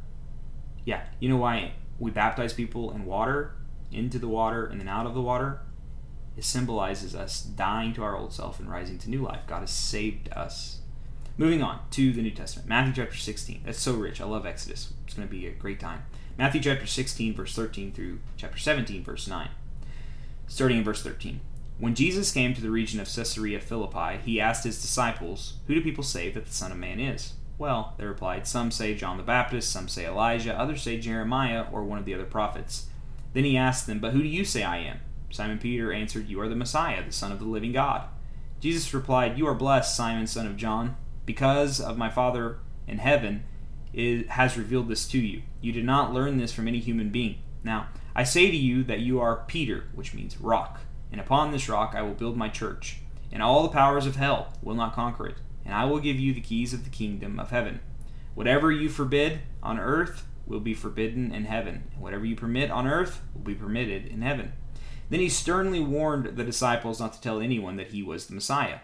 Yeah, 0.85 1.04
you 1.21 1.28
know 1.28 1.37
why 1.37 1.73
we 1.99 2.11
baptize 2.11 2.52
people 2.52 2.90
in 2.93 3.04
water, 3.04 3.52
into 3.90 4.19
the 4.19 4.28
water, 4.28 4.66
and 4.66 4.81
then 4.81 4.88
out 4.88 5.07
of 5.07 5.14
the 5.14 5.23
water? 5.23 5.61
It 6.37 6.45
symbolizes 6.45 7.14
us 7.14 7.43
dying 7.43 7.95
to 7.95 8.02
our 8.02 8.16
old 8.16 8.33
self 8.33 8.59
and 8.59 8.69
rising 8.69 8.99
to 8.99 9.11
new 9.11 9.23
life. 9.23 9.43
God 9.47 9.61
has 9.61 9.71
saved 9.71 10.28
us. 10.33 10.81
Moving 11.37 11.62
on 11.62 11.81
to 11.90 12.12
the 12.12 12.23
New 12.23 12.31
Testament, 12.31 12.69
Matthew 12.69 12.93
chapter 13.04 13.16
16. 13.16 13.62
That's 13.64 13.81
so 13.81 13.95
rich. 13.95 14.21
I 14.21 14.25
love 14.25 14.47
Exodus. 14.47 14.93
It's 15.04 15.14
going 15.14 15.26
to 15.26 15.33
be 15.33 15.47
a 15.47 15.50
great 15.50 15.81
time. 15.81 16.04
Matthew 16.38 16.61
chapter 16.61 16.87
16, 16.87 17.35
verse 17.35 17.54
13 17.54 17.93
through 17.93 18.21
chapter 18.37 18.59
17, 18.59 19.02
verse 19.02 19.26
9. 19.26 19.49
Starting 20.47 20.78
in 20.78 20.85
verse 20.85 21.02
13. 21.02 21.40
When 21.78 21.95
Jesus 21.95 22.33
came 22.33 22.54
to 22.54 22.61
the 22.61 22.71
region 22.71 23.00
of 23.00 23.12
Caesarea 23.12 23.61
Philippi, 23.61 24.19
he 24.25 24.40
asked 24.40 24.64
his 24.64 24.81
disciples, 24.81 25.54
Who 25.66 25.75
do 25.75 25.81
people 25.81 26.04
say 26.04 26.31
that 26.31 26.47
the 26.47 26.52
Son 26.52 26.71
of 26.71 26.78
Man 26.78 27.00
is? 27.00 27.35
Well, 27.59 27.95
they 27.99 28.04
replied, 28.07 28.47
Some 28.47 28.71
say 28.71 28.95
John 28.95 29.16
the 29.16 29.23
Baptist, 29.23 29.71
some 29.71 29.88
say 29.88 30.07
Elijah, 30.07 30.59
others 30.59 30.83
say 30.83 30.99
Jeremiah 30.99 31.66
or 31.73 31.83
one 31.83 31.99
of 31.99 32.04
the 32.04 32.14
other 32.14 32.25
prophets. 32.25 32.87
Then 33.33 33.45
he 33.45 33.57
asked 33.57 33.87
them, 33.87 33.99
But 33.99 34.12
who 34.12 34.23
do 34.23 34.28
you 34.28 34.45
say 34.45 34.62
I 34.62 34.78
am? 34.78 35.00
Simon 35.31 35.59
Peter 35.59 35.93
answered, 35.93 36.28
You 36.28 36.40
are 36.40 36.49
the 36.49 36.54
Messiah, 36.54 37.04
the 37.04 37.12
Son 37.12 37.33
of 37.33 37.40
the 37.40 37.45
living 37.45 37.73
God. 37.73 38.02
Jesus 38.61 38.95
replied, 38.95 39.37
You 39.37 39.47
are 39.49 39.54
blessed, 39.54 39.97
Simon, 39.97 40.26
son 40.26 40.47
of 40.47 40.57
John, 40.57 40.97
because 41.26 41.81
of 41.81 41.99
my 41.99 42.09
Father 42.09 42.59
in 42.87 42.99
heaven 42.99 43.45
has 44.28 44.57
revealed 44.57 44.88
this 44.88 45.07
to 45.09 45.19
you. 45.19 45.43
You 45.61 45.73
did 45.73 45.85
not 45.85 46.12
learn 46.12 46.38
this 46.38 46.52
from 46.52 46.69
any 46.69 46.78
human 46.78 47.11
being. 47.11 47.37
Now, 47.62 47.88
I 48.14 48.25
say 48.25 48.50
to 48.50 48.57
you 48.57 48.85
that 48.85 49.00
you 49.00 49.21
are 49.21 49.45
Peter, 49.47 49.85
which 49.95 50.14
means 50.14 50.40
rock, 50.40 50.81
and 51.14 51.21
upon 51.21 51.52
this 51.52 51.68
rock 51.68 51.94
I 51.94 52.02
will 52.02 52.14
build 52.14 52.37
my 52.37 52.49
church, 52.49 52.97
and 53.30 53.40
all 53.40 53.62
the 53.62 53.68
powers 53.68 54.04
of 54.04 54.16
hell 54.16 54.52
will 54.61 54.75
not 54.75 54.97
conquer 54.97 55.28
it, 55.28 55.37
and 55.64 55.73
I 55.73 55.85
will 55.85 56.00
give 56.00 56.18
you 56.18 56.35
the 56.35 56.40
keys 56.40 56.75
of 56.75 56.83
the 56.83 56.90
kingdom 56.90 57.38
of 57.38 57.50
heaven. 57.50 57.78
Whatever 58.35 58.73
you 58.73 58.88
forbid 58.88 59.38
on 59.62 59.78
earth 59.78 60.26
will 60.44 60.59
be 60.59 60.75
forbidden 60.75 61.33
in 61.33 61.44
heaven, 61.44 61.85
and 61.92 62.02
whatever 62.02 62.25
you 62.25 62.35
permit 62.35 62.68
on 62.68 62.88
earth 62.88 63.23
will 63.33 63.42
be 63.42 63.54
permitted 63.54 64.06
in 64.06 64.23
heaven. 64.23 64.54
Then 65.09 65.21
he 65.21 65.28
sternly 65.28 65.78
warned 65.78 66.37
the 66.37 66.42
disciples 66.42 66.99
not 66.99 67.12
to 67.12 67.21
tell 67.21 67.40
anyone 67.40 67.76
that 67.76 67.92
he 67.92 68.02
was 68.02 68.26
the 68.26 68.35
Messiah. 68.35 68.80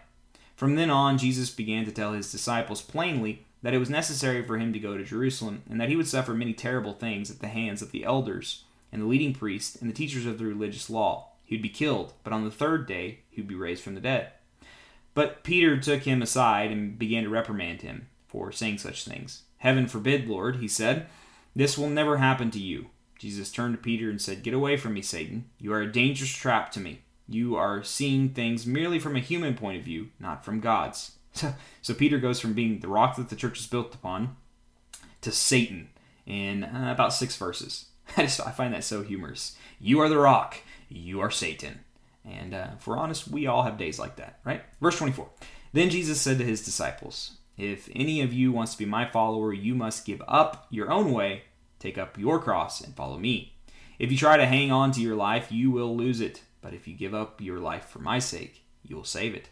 From 0.54 0.76
then 0.76 0.88
on, 0.88 1.18
Jesus 1.18 1.50
began 1.50 1.84
to 1.84 1.90
tell 1.90 2.12
his 2.12 2.30
disciples 2.30 2.80
plainly 2.80 3.44
that 3.64 3.74
it 3.74 3.78
was 3.78 3.90
necessary 3.90 4.44
for 4.44 4.56
him 4.56 4.72
to 4.72 4.78
go 4.78 4.96
to 4.96 5.02
Jerusalem, 5.02 5.64
and 5.68 5.80
that 5.80 5.88
he 5.88 5.96
would 5.96 6.06
suffer 6.06 6.32
many 6.32 6.52
terrible 6.52 6.92
things 6.92 7.28
at 7.28 7.40
the 7.40 7.48
hands 7.48 7.82
of 7.82 7.90
the 7.90 8.04
elders 8.04 8.62
and 8.92 9.02
the 9.02 9.06
leading 9.06 9.34
priests 9.34 9.74
and 9.74 9.90
the 9.90 9.94
teachers 9.94 10.26
of 10.26 10.38
the 10.38 10.44
religious 10.44 10.88
law. 10.88 11.26
He 11.50 11.56
would 11.56 11.62
be 11.62 11.68
killed, 11.68 12.12
but 12.22 12.32
on 12.32 12.44
the 12.44 12.50
third 12.52 12.86
day 12.86 13.22
he 13.28 13.40
would 13.40 13.48
be 13.48 13.56
raised 13.56 13.82
from 13.82 13.96
the 13.96 14.00
dead. 14.00 14.28
But 15.14 15.42
Peter 15.42 15.76
took 15.80 16.02
him 16.02 16.22
aside 16.22 16.70
and 16.70 16.96
began 16.96 17.24
to 17.24 17.28
reprimand 17.28 17.82
him 17.82 18.06
for 18.28 18.52
saying 18.52 18.78
such 18.78 19.04
things. 19.04 19.42
Heaven 19.58 19.88
forbid, 19.88 20.28
Lord, 20.28 20.56
he 20.56 20.68
said, 20.68 21.08
this 21.56 21.76
will 21.76 21.90
never 21.90 22.18
happen 22.18 22.52
to 22.52 22.60
you. 22.60 22.86
Jesus 23.18 23.50
turned 23.50 23.74
to 23.74 23.82
Peter 23.82 24.08
and 24.08 24.22
said, 24.22 24.44
Get 24.44 24.54
away 24.54 24.76
from 24.76 24.94
me, 24.94 25.02
Satan. 25.02 25.46
You 25.58 25.72
are 25.72 25.80
a 25.80 25.90
dangerous 25.90 26.30
trap 26.30 26.70
to 26.72 26.80
me. 26.80 27.00
You 27.28 27.56
are 27.56 27.82
seeing 27.82 28.30
things 28.30 28.64
merely 28.64 29.00
from 29.00 29.16
a 29.16 29.20
human 29.20 29.54
point 29.54 29.78
of 29.78 29.84
view, 29.84 30.10
not 30.20 30.44
from 30.44 30.60
God's. 30.60 31.16
So, 31.82 31.94
Peter 31.94 32.18
goes 32.18 32.38
from 32.38 32.52
being 32.52 32.80
the 32.80 32.88
rock 32.88 33.16
that 33.16 33.30
the 33.30 33.36
church 33.36 33.58
is 33.58 33.66
built 33.66 33.94
upon 33.94 34.36
to 35.22 35.32
Satan 35.32 35.88
in 36.26 36.64
uh, 36.64 36.90
about 36.92 37.14
six 37.14 37.36
verses. 37.36 37.86
I 38.16 38.22
just 38.22 38.46
I 38.46 38.50
find 38.50 38.74
that 38.74 38.84
so 38.84 39.02
humorous. 39.02 39.56
You 39.80 40.00
are 40.00 40.08
the 40.08 40.18
rock. 40.18 40.56
You 40.90 41.20
are 41.20 41.30
Satan. 41.30 41.80
And 42.24 42.52
uh, 42.52 42.68
if 42.76 42.86
we're 42.86 42.98
honest, 42.98 43.28
we 43.28 43.46
all 43.46 43.62
have 43.62 43.78
days 43.78 43.98
like 43.98 44.16
that, 44.16 44.40
right? 44.44 44.62
Verse 44.80 44.98
24. 44.98 45.28
Then 45.72 45.88
Jesus 45.88 46.20
said 46.20 46.38
to 46.38 46.44
his 46.44 46.64
disciples, 46.64 47.38
If 47.56 47.88
any 47.94 48.20
of 48.20 48.32
you 48.32 48.52
wants 48.52 48.72
to 48.72 48.78
be 48.78 48.84
my 48.84 49.06
follower, 49.06 49.52
you 49.52 49.74
must 49.74 50.04
give 50.04 50.20
up 50.28 50.66
your 50.70 50.90
own 50.90 51.12
way, 51.12 51.44
take 51.78 51.96
up 51.96 52.18
your 52.18 52.38
cross, 52.38 52.80
and 52.80 52.94
follow 52.94 53.18
me. 53.18 53.54
If 53.98 54.10
you 54.10 54.18
try 54.18 54.36
to 54.36 54.46
hang 54.46 54.72
on 54.72 54.92
to 54.92 55.00
your 55.00 55.16
life, 55.16 55.52
you 55.52 55.70
will 55.70 55.96
lose 55.96 56.20
it. 56.20 56.42
But 56.60 56.74
if 56.74 56.86
you 56.86 56.94
give 56.94 57.14
up 57.14 57.40
your 57.40 57.58
life 57.58 57.86
for 57.86 58.00
my 58.00 58.18
sake, 58.18 58.64
you 58.82 58.96
will 58.96 59.04
save 59.04 59.34
it. 59.34 59.48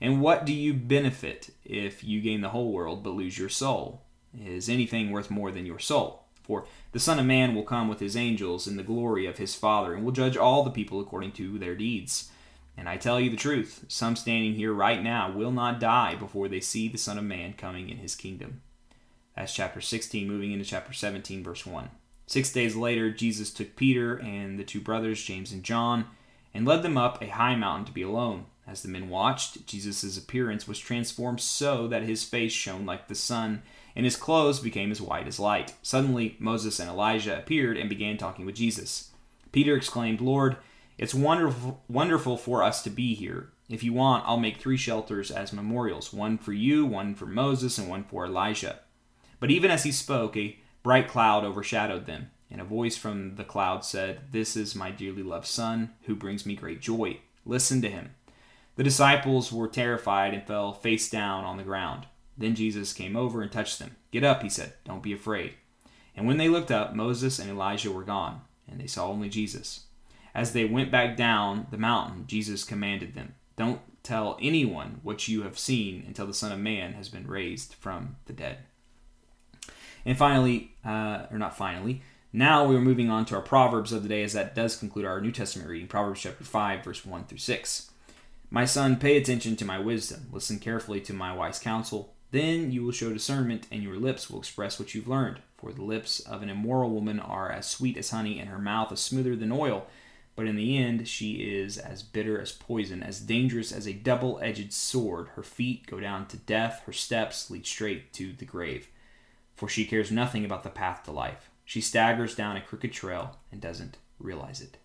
And 0.00 0.20
what 0.20 0.44
do 0.44 0.52
you 0.52 0.74
benefit 0.74 1.50
if 1.64 2.04
you 2.04 2.20
gain 2.20 2.42
the 2.42 2.50
whole 2.50 2.72
world 2.72 3.02
but 3.02 3.10
lose 3.10 3.38
your 3.38 3.48
soul? 3.48 4.02
Is 4.38 4.68
anything 4.68 5.10
worth 5.10 5.30
more 5.30 5.50
than 5.50 5.66
your 5.66 5.78
soul? 5.78 6.23
For 6.44 6.66
the 6.92 7.00
Son 7.00 7.18
of 7.18 7.26
Man 7.26 7.54
will 7.54 7.64
come 7.64 7.88
with 7.88 8.00
his 8.00 8.16
angels 8.16 8.66
in 8.66 8.76
the 8.76 8.82
glory 8.82 9.26
of 9.26 9.38
his 9.38 9.54
Father, 9.54 9.94
and 9.94 10.04
will 10.04 10.12
judge 10.12 10.36
all 10.36 10.62
the 10.62 10.70
people 10.70 11.00
according 11.00 11.32
to 11.32 11.58
their 11.58 11.74
deeds. 11.74 12.30
And 12.76 12.88
I 12.88 12.96
tell 12.96 13.18
you 13.18 13.30
the 13.30 13.36
truth, 13.36 13.84
some 13.88 14.14
standing 14.14 14.54
here 14.54 14.72
right 14.72 15.02
now 15.02 15.30
will 15.30 15.52
not 15.52 15.80
die 15.80 16.14
before 16.14 16.48
they 16.48 16.60
see 16.60 16.88
the 16.88 16.98
Son 16.98 17.18
of 17.18 17.24
Man 17.24 17.54
coming 17.54 17.88
in 17.88 17.98
his 17.98 18.14
kingdom. 18.14 18.62
That's 19.36 19.54
chapter 19.54 19.80
16, 19.80 20.28
moving 20.28 20.52
into 20.52 20.64
chapter 20.64 20.92
17, 20.92 21.42
verse 21.42 21.64
1. 21.66 21.90
Six 22.26 22.52
days 22.52 22.76
later, 22.76 23.10
Jesus 23.10 23.50
took 23.50 23.76
Peter 23.76 24.16
and 24.16 24.58
the 24.58 24.64
two 24.64 24.80
brothers, 24.80 25.22
James 25.22 25.52
and 25.52 25.62
John, 25.62 26.06
and 26.52 26.66
led 26.66 26.82
them 26.82 26.96
up 26.96 27.22
a 27.22 27.28
high 27.28 27.56
mountain 27.56 27.86
to 27.86 27.92
be 27.92 28.02
alone. 28.02 28.46
As 28.66 28.82
the 28.82 28.88
men 28.88 29.08
watched, 29.08 29.66
Jesus' 29.66 30.16
appearance 30.16 30.66
was 30.66 30.78
transformed 30.78 31.40
so 31.40 31.86
that 31.88 32.04
his 32.04 32.24
face 32.24 32.52
shone 32.52 32.86
like 32.86 33.08
the 33.08 33.14
sun, 33.14 33.62
and 33.96 34.04
his 34.04 34.16
clothes 34.16 34.60
became 34.60 34.90
as 34.90 35.00
white 35.00 35.26
as 35.26 35.40
light. 35.40 35.74
Suddenly, 35.82 36.36
Moses 36.38 36.80
and 36.80 36.88
Elijah 36.90 37.38
appeared 37.38 37.76
and 37.76 37.88
began 37.88 38.16
talking 38.16 38.44
with 38.44 38.56
Jesus. 38.56 39.10
Peter 39.52 39.76
exclaimed, 39.76 40.20
Lord, 40.20 40.56
it's 40.98 41.14
wonderful, 41.14 41.82
wonderful 41.88 42.36
for 42.36 42.62
us 42.62 42.82
to 42.82 42.90
be 42.90 43.14
here. 43.14 43.50
If 43.68 43.82
you 43.82 43.92
want, 43.92 44.24
I'll 44.26 44.36
make 44.36 44.58
three 44.58 44.76
shelters 44.76 45.30
as 45.30 45.52
memorials 45.52 46.12
one 46.12 46.38
for 46.38 46.52
you, 46.52 46.84
one 46.84 47.14
for 47.14 47.26
Moses, 47.26 47.78
and 47.78 47.88
one 47.88 48.04
for 48.04 48.26
Elijah. 48.26 48.80
But 49.40 49.50
even 49.50 49.70
as 49.70 49.84
he 49.84 49.92
spoke, 49.92 50.36
a 50.36 50.58
bright 50.82 51.08
cloud 51.08 51.44
overshadowed 51.44 52.06
them, 52.06 52.30
and 52.50 52.60
a 52.60 52.64
voice 52.64 52.96
from 52.96 53.36
the 53.36 53.44
cloud 53.44 53.84
said, 53.84 54.20
This 54.32 54.56
is 54.56 54.74
my 54.74 54.90
dearly 54.90 55.22
loved 55.22 55.46
Son, 55.46 55.90
who 56.02 56.14
brings 56.14 56.44
me 56.44 56.54
great 56.54 56.80
joy. 56.80 57.18
Listen 57.46 57.80
to 57.82 57.90
him. 57.90 58.14
The 58.76 58.84
disciples 58.84 59.52
were 59.52 59.68
terrified 59.68 60.34
and 60.34 60.46
fell 60.46 60.72
face 60.72 61.08
down 61.08 61.44
on 61.44 61.56
the 61.56 61.62
ground. 61.62 62.06
Then 62.36 62.54
Jesus 62.54 62.92
came 62.92 63.16
over 63.16 63.42
and 63.42 63.50
touched 63.50 63.78
them. 63.78 63.96
Get 64.10 64.24
up, 64.24 64.42
he 64.42 64.48
said. 64.48 64.74
Don't 64.84 65.02
be 65.02 65.12
afraid. 65.12 65.54
And 66.16 66.26
when 66.26 66.36
they 66.36 66.48
looked 66.48 66.70
up, 66.70 66.94
Moses 66.94 67.38
and 67.38 67.50
Elijah 67.50 67.90
were 67.90 68.04
gone, 68.04 68.42
and 68.68 68.80
they 68.80 68.86
saw 68.86 69.08
only 69.08 69.28
Jesus. 69.28 69.84
As 70.34 70.52
they 70.52 70.64
went 70.64 70.90
back 70.90 71.16
down 71.16 71.66
the 71.70 71.78
mountain, 71.78 72.26
Jesus 72.26 72.64
commanded 72.64 73.14
them, 73.14 73.34
Don't 73.56 73.80
tell 74.02 74.36
anyone 74.40 75.00
what 75.02 75.28
you 75.28 75.42
have 75.42 75.58
seen 75.58 76.04
until 76.06 76.26
the 76.26 76.34
Son 76.34 76.52
of 76.52 76.58
Man 76.58 76.94
has 76.94 77.08
been 77.08 77.26
raised 77.26 77.74
from 77.74 78.16
the 78.26 78.32
dead. 78.32 78.58
And 80.04 80.18
finally, 80.18 80.72
uh, 80.84 81.26
or 81.30 81.38
not 81.38 81.56
finally, 81.56 82.02
now 82.32 82.66
we 82.66 82.76
are 82.76 82.80
moving 82.80 83.10
on 83.10 83.24
to 83.26 83.36
our 83.36 83.40
Proverbs 83.40 83.92
of 83.92 84.02
the 84.02 84.08
day, 84.08 84.22
as 84.22 84.32
that 84.32 84.54
does 84.54 84.76
conclude 84.76 85.04
our 85.04 85.20
New 85.20 85.32
Testament 85.32 85.70
reading, 85.70 85.86
Proverbs 85.86 86.20
chapter 86.20 86.44
5, 86.44 86.84
verse 86.84 87.06
1 87.06 87.24
through 87.24 87.38
6. 87.38 87.90
My 88.50 88.64
son, 88.64 88.96
pay 88.96 89.16
attention 89.16 89.56
to 89.56 89.64
my 89.64 89.78
wisdom, 89.78 90.28
listen 90.30 90.58
carefully 90.58 91.00
to 91.02 91.12
my 91.12 91.34
wise 91.34 91.58
counsel. 91.58 92.13
Then 92.34 92.72
you 92.72 92.82
will 92.82 92.90
show 92.90 93.12
discernment, 93.12 93.68
and 93.70 93.80
your 93.80 93.94
lips 93.94 94.28
will 94.28 94.40
express 94.40 94.80
what 94.80 94.92
you've 94.92 95.06
learned. 95.06 95.38
For 95.56 95.72
the 95.72 95.84
lips 95.84 96.18
of 96.18 96.42
an 96.42 96.48
immoral 96.48 96.90
woman 96.90 97.20
are 97.20 97.48
as 97.48 97.70
sweet 97.70 97.96
as 97.96 98.10
honey, 98.10 98.40
and 98.40 98.50
her 98.50 98.58
mouth 98.58 98.90
is 98.90 98.98
smoother 98.98 99.36
than 99.36 99.52
oil. 99.52 99.86
But 100.34 100.48
in 100.48 100.56
the 100.56 100.76
end, 100.76 101.06
she 101.06 101.34
is 101.34 101.78
as 101.78 102.02
bitter 102.02 102.40
as 102.40 102.50
poison, 102.50 103.04
as 103.04 103.20
dangerous 103.20 103.70
as 103.70 103.86
a 103.86 103.92
double 103.92 104.40
edged 104.42 104.72
sword. 104.72 105.28
Her 105.36 105.44
feet 105.44 105.86
go 105.86 106.00
down 106.00 106.26
to 106.26 106.36
death, 106.36 106.82
her 106.86 106.92
steps 106.92 107.52
lead 107.52 107.66
straight 107.66 108.12
to 108.14 108.32
the 108.32 108.44
grave. 108.44 108.88
For 109.54 109.68
she 109.68 109.84
cares 109.84 110.10
nothing 110.10 110.44
about 110.44 110.64
the 110.64 110.70
path 110.70 111.04
to 111.04 111.12
life. 111.12 111.50
She 111.64 111.80
staggers 111.80 112.34
down 112.34 112.56
a 112.56 112.60
crooked 112.60 112.92
trail 112.92 113.38
and 113.52 113.60
doesn't 113.60 113.96
realize 114.18 114.60
it. 114.60 114.78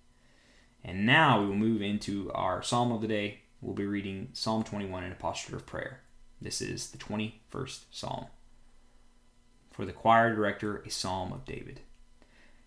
And 0.84 1.04
now 1.04 1.42
we 1.42 1.48
will 1.48 1.56
move 1.56 1.82
into 1.82 2.32
our 2.32 2.62
psalm 2.62 2.92
of 2.92 3.02
the 3.02 3.08
day. 3.08 3.40
We'll 3.60 3.74
be 3.74 3.88
reading 3.88 4.30
Psalm 4.34 4.64
21 4.64 5.04
in 5.04 5.12
a 5.12 5.16
posture 5.16 5.56
of 5.56 5.66
prayer. 5.66 6.02
This 6.42 6.62
is 6.62 6.92
the 6.92 6.98
21st 6.98 7.86
psalm. 7.92 8.28
For 9.72 9.86
the 9.86 9.94
choir 9.94 10.34
director, 10.34 10.78
a 10.86 10.90
psalm 10.90 11.32
of 11.32 11.46
David. 11.46 11.82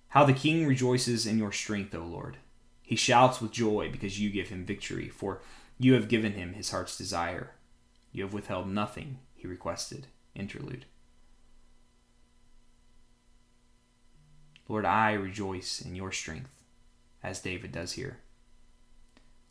How 0.08 0.24
the 0.24 0.32
king 0.32 0.66
rejoices 0.66 1.26
in 1.26 1.38
your 1.38 1.52
strength, 1.52 1.94
O 1.94 2.00
Lord. 2.00 2.36
He 2.82 2.96
shouts 2.96 3.40
with 3.40 3.52
joy 3.52 3.90
because 3.90 4.20
you 4.20 4.30
give 4.30 4.48
him 4.48 4.66
victory, 4.66 5.08
for 5.08 5.40
you 5.78 5.94
have 5.94 6.08
given 6.08 6.32
him 6.32 6.52
his 6.52 6.70
heart's 6.70 6.98
desire. 6.98 7.52
You 8.12 8.24
have 8.24 8.34
withheld 8.34 8.68
nothing 8.68 9.18
he 9.34 9.46
requested. 9.46 10.08
Interlude. 10.34 10.84
Lord, 14.68 14.84
I 14.84 15.12
rejoice 15.12 15.80
in 15.80 15.94
your 15.94 16.12
strength, 16.12 16.62
as 17.22 17.40
David 17.40 17.72
does 17.72 17.92
here. 17.92 18.18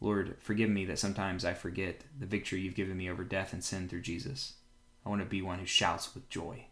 Lord, 0.01 0.35
forgive 0.39 0.69
me 0.69 0.83
that 0.85 0.99
sometimes 0.99 1.45
I 1.45 1.53
forget 1.53 2.03
the 2.19 2.25
victory 2.25 2.59
you've 2.59 2.75
given 2.75 2.97
me 2.97 3.09
over 3.09 3.23
death 3.23 3.53
and 3.53 3.63
sin 3.63 3.87
through 3.87 4.01
Jesus. 4.01 4.55
I 5.05 5.09
want 5.09 5.21
to 5.21 5.25
be 5.25 5.41
one 5.41 5.59
who 5.59 5.65
shouts 5.65 6.13
with 6.13 6.29
joy. 6.29 6.65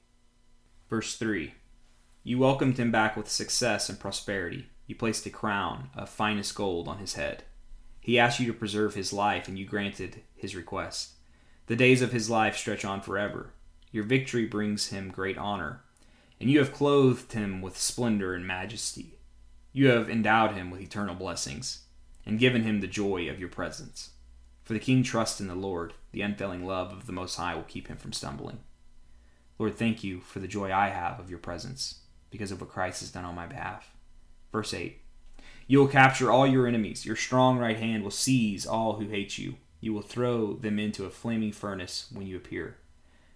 Verse 0.90 1.16
3 1.16 1.54
You 2.24 2.40
welcomed 2.40 2.78
him 2.78 2.92
back 2.92 3.16
with 3.16 3.30
success 3.30 3.88
and 3.88 3.98
prosperity. 4.00 4.68
You 4.86 4.96
placed 4.96 5.26
a 5.26 5.30
crown 5.30 5.90
of 5.96 6.10
finest 6.10 6.56
gold 6.56 6.88
on 6.88 6.98
his 6.98 7.14
head. 7.14 7.44
He 8.02 8.20
asked 8.20 8.42
you 8.42 8.48
to 8.48 8.54
preserve 8.54 8.96
his 8.96 9.14
life, 9.14 9.48
and 9.48 9.58
you 9.58 9.66
granted 9.66 10.24
his 10.36 10.56
request. 10.56 11.12
The 11.68 11.76
days 11.76 12.02
of 12.02 12.12
his 12.12 12.30
life 12.30 12.58
stretch 12.58 12.84
on 12.84 13.02
forever. 13.02 13.54
Your 13.92 14.04
victory 14.04 14.46
brings 14.46 14.88
him 14.88 15.12
great 15.12 15.38
honor 15.38 15.84
and 16.40 16.50
you 16.50 16.60
have 16.60 16.74
clothed 16.74 17.34
him 17.34 17.62
with 17.62 17.78
splendor 17.78 18.34
and 18.34 18.48
majesty. 18.48 19.20
You 19.74 19.90
have 19.90 20.10
endowed 20.10 20.54
him 20.54 20.72
with 20.72 20.82
eternal 20.82 21.16
blessings, 21.16 21.84
and 22.30 22.38
given 22.38 22.62
him 22.62 22.80
the 22.80 22.88
joy 22.88 23.28
of 23.28 23.40
your 23.40 23.50
presence. 23.50 24.12
For 24.64 24.74
the 24.74 24.80
king 24.80 25.02
trusts 25.02 25.42
in 25.42 25.48
the 25.48 25.56
Lord, 25.56 25.96
the 26.12 26.22
unfailing 26.22 26.64
love 26.64 26.92
of 26.92 27.08
the 27.08 27.12
Most 27.12 27.36
High 27.38 27.56
will 27.56 27.64
keep 27.64 27.88
him 27.88 27.98
from 27.98 28.14
stumbling. 28.14 28.60
Lord, 29.58 29.76
thank 29.76 30.04
you 30.04 30.20
for 30.20 30.38
the 30.38 30.48
joy 30.48 30.72
I 30.72 30.90
have 30.90 31.20
of 31.20 31.32
your 31.32 31.40
presence, 31.40 32.02
because 32.30 32.52
of 32.52 32.62
what 32.62 32.70
Christ 32.70 33.00
has 33.00 33.10
done 33.10 33.26
on 33.26 33.34
my 33.34 33.48
behalf. 33.48 33.96
Verse 34.52 34.76
8 34.76 35.00
You 35.66 35.80
will 35.80 35.88
capture 35.88 36.32
all 36.32 36.46
your 36.46 36.68
enemies, 36.68 37.04
your 37.04 37.16
strong 37.16 37.58
right 37.58 37.78
hand 37.78 38.04
will 38.04 38.12
seize 38.12 38.64
all 38.64 38.98
who 38.98 39.08
hate 39.08 39.40
you. 39.40 39.56
You 39.82 39.96
will 39.96 40.04
throw 40.04 40.54
them 40.54 40.78
into 40.78 41.06
a 41.06 41.10
flaming 41.10 41.52
furnace 41.52 42.12
when 42.14 42.28
you 42.28 42.38
appear. 42.38 42.78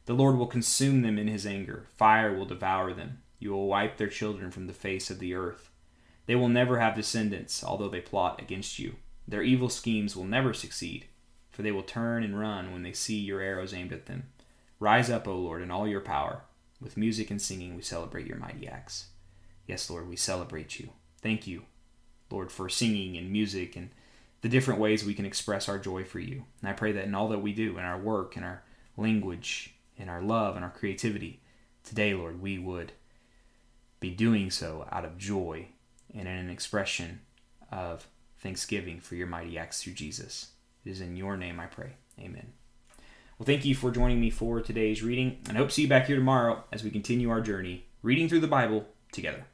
The 0.05 0.13
Lord 0.13 0.37
will 0.37 0.45
consume 0.45 1.01
them 1.01 1.17
in 1.17 1.27
his 1.27 1.47
anger. 1.47 1.87
Fire 1.97 2.37
will 2.37 2.45
devour 2.45 2.93
them. 2.93 3.23
You 3.39 3.53
will 3.53 3.65
wipe 3.65 3.97
their 3.97 4.07
children 4.07 4.51
from 4.51 4.67
the 4.67 4.73
face 4.73 5.09
of 5.09 5.17
the 5.17 5.33
earth. 5.33 5.71
They 6.25 6.35
will 6.35 6.49
never 6.49 6.79
have 6.79 6.95
descendants, 6.95 7.63
although 7.63 7.89
they 7.89 8.01
plot 8.01 8.41
against 8.41 8.79
you. 8.79 8.95
Their 9.27 9.43
evil 9.43 9.69
schemes 9.69 10.15
will 10.15 10.25
never 10.25 10.53
succeed, 10.53 11.05
for 11.51 11.61
they 11.61 11.71
will 11.71 11.83
turn 11.83 12.23
and 12.23 12.39
run 12.39 12.71
when 12.71 12.83
they 12.83 12.93
see 12.93 13.19
your 13.19 13.41
arrows 13.41 13.73
aimed 13.73 13.93
at 13.93 14.05
them. 14.05 14.29
Rise 14.79 15.09
up, 15.09 15.27
O 15.27 15.35
Lord, 15.35 15.61
in 15.61 15.71
all 15.71 15.87
your 15.87 16.01
power. 16.01 16.41
With 16.81 16.97
music 16.97 17.31
and 17.31 17.41
singing, 17.41 17.75
we 17.75 17.81
celebrate 17.81 18.27
your 18.27 18.37
mighty 18.37 18.67
acts. 18.67 19.07
Yes, 19.67 19.89
Lord, 19.89 20.09
we 20.09 20.17
celebrate 20.17 20.79
you. 20.79 20.89
Thank 21.21 21.47
you, 21.47 21.63
Lord, 22.29 22.51
for 22.51 22.67
singing 22.67 23.15
and 23.15 23.31
music 23.31 23.75
and 23.77 23.91
the 24.41 24.49
different 24.49 24.81
ways 24.81 25.05
we 25.05 25.13
can 25.13 25.25
express 25.25 25.69
our 25.69 25.79
joy 25.79 26.03
for 26.03 26.19
you. 26.19 26.43
And 26.61 26.69
I 26.69 26.73
pray 26.73 26.91
that 26.91 27.05
in 27.05 27.15
all 27.15 27.29
that 27.29 27.41
we 27.41 27.53
do, 27.53 27.77
in 27.77 27.85
our 27.85 27.97
work, 27.97 28.35
in 28.35 28.43
our 28.43 28.61
language, 28.97 29.73
in 29.95 30.09
our 30.09 30.21
love 30.21 30.57
and 30.57 30.65
our 30.65 30.71
creativity. 30.71 31.41
Today, 31.85 32.13
Lord, 32.13 32.41
we 32.41 32.57
would 32.57 32.91
be 34.01 34.09
doing 34.09 34.51
so 34.51 34.85
out 34.91 35.05
of 35.05 35.17
joy 35.17 35.69
and 36.13 36.27
in 36.27 36.35
an 36.35 36.49
expression 36.49 37.21
of 37.71 38.07
thanksgiving 38.39 38.99
for 38.99 39.15
your 39.15 39.27
mighty 39.27 39.57
acts 39.57 39.81
through 39.81 39.93
Jesus. 39.93 40.51
It 40.85 40.91
is 40.91 41.01
in 41.01 41.15
your 41.15 41.37
name 41.37 41.59
I 41.59 41.65
pray. 41.65 41.93
Amen. 42.19 42.53
Well, 43.37 43.45
thank 43.45 43.65
you 43.65 43.73
for 43.73 43.89
joining 43.89 44.21
me 44.21 44.29
for 44.29 44.61
today's 44.61 45.01
reading, 45.01 45.39
and 45.47 45.57
I 45.57 45.59
hope 45.59 45.69
to 45.69 45.73
see 45.73 45.81
you 45.83 45.87
back 45.87 46.07
here 46.07 46.15
tomorrow 46.15 46.63
as 46.71 46.83
we 46.83 46.91
continue 46.91 47.29
our 47.29 47.41
journey 47.41 47.85
reading 48.01 48.29
through 48.29 48.41
the 48.41 48.47
Bible 48.47 48.85
together. 49.11 49.45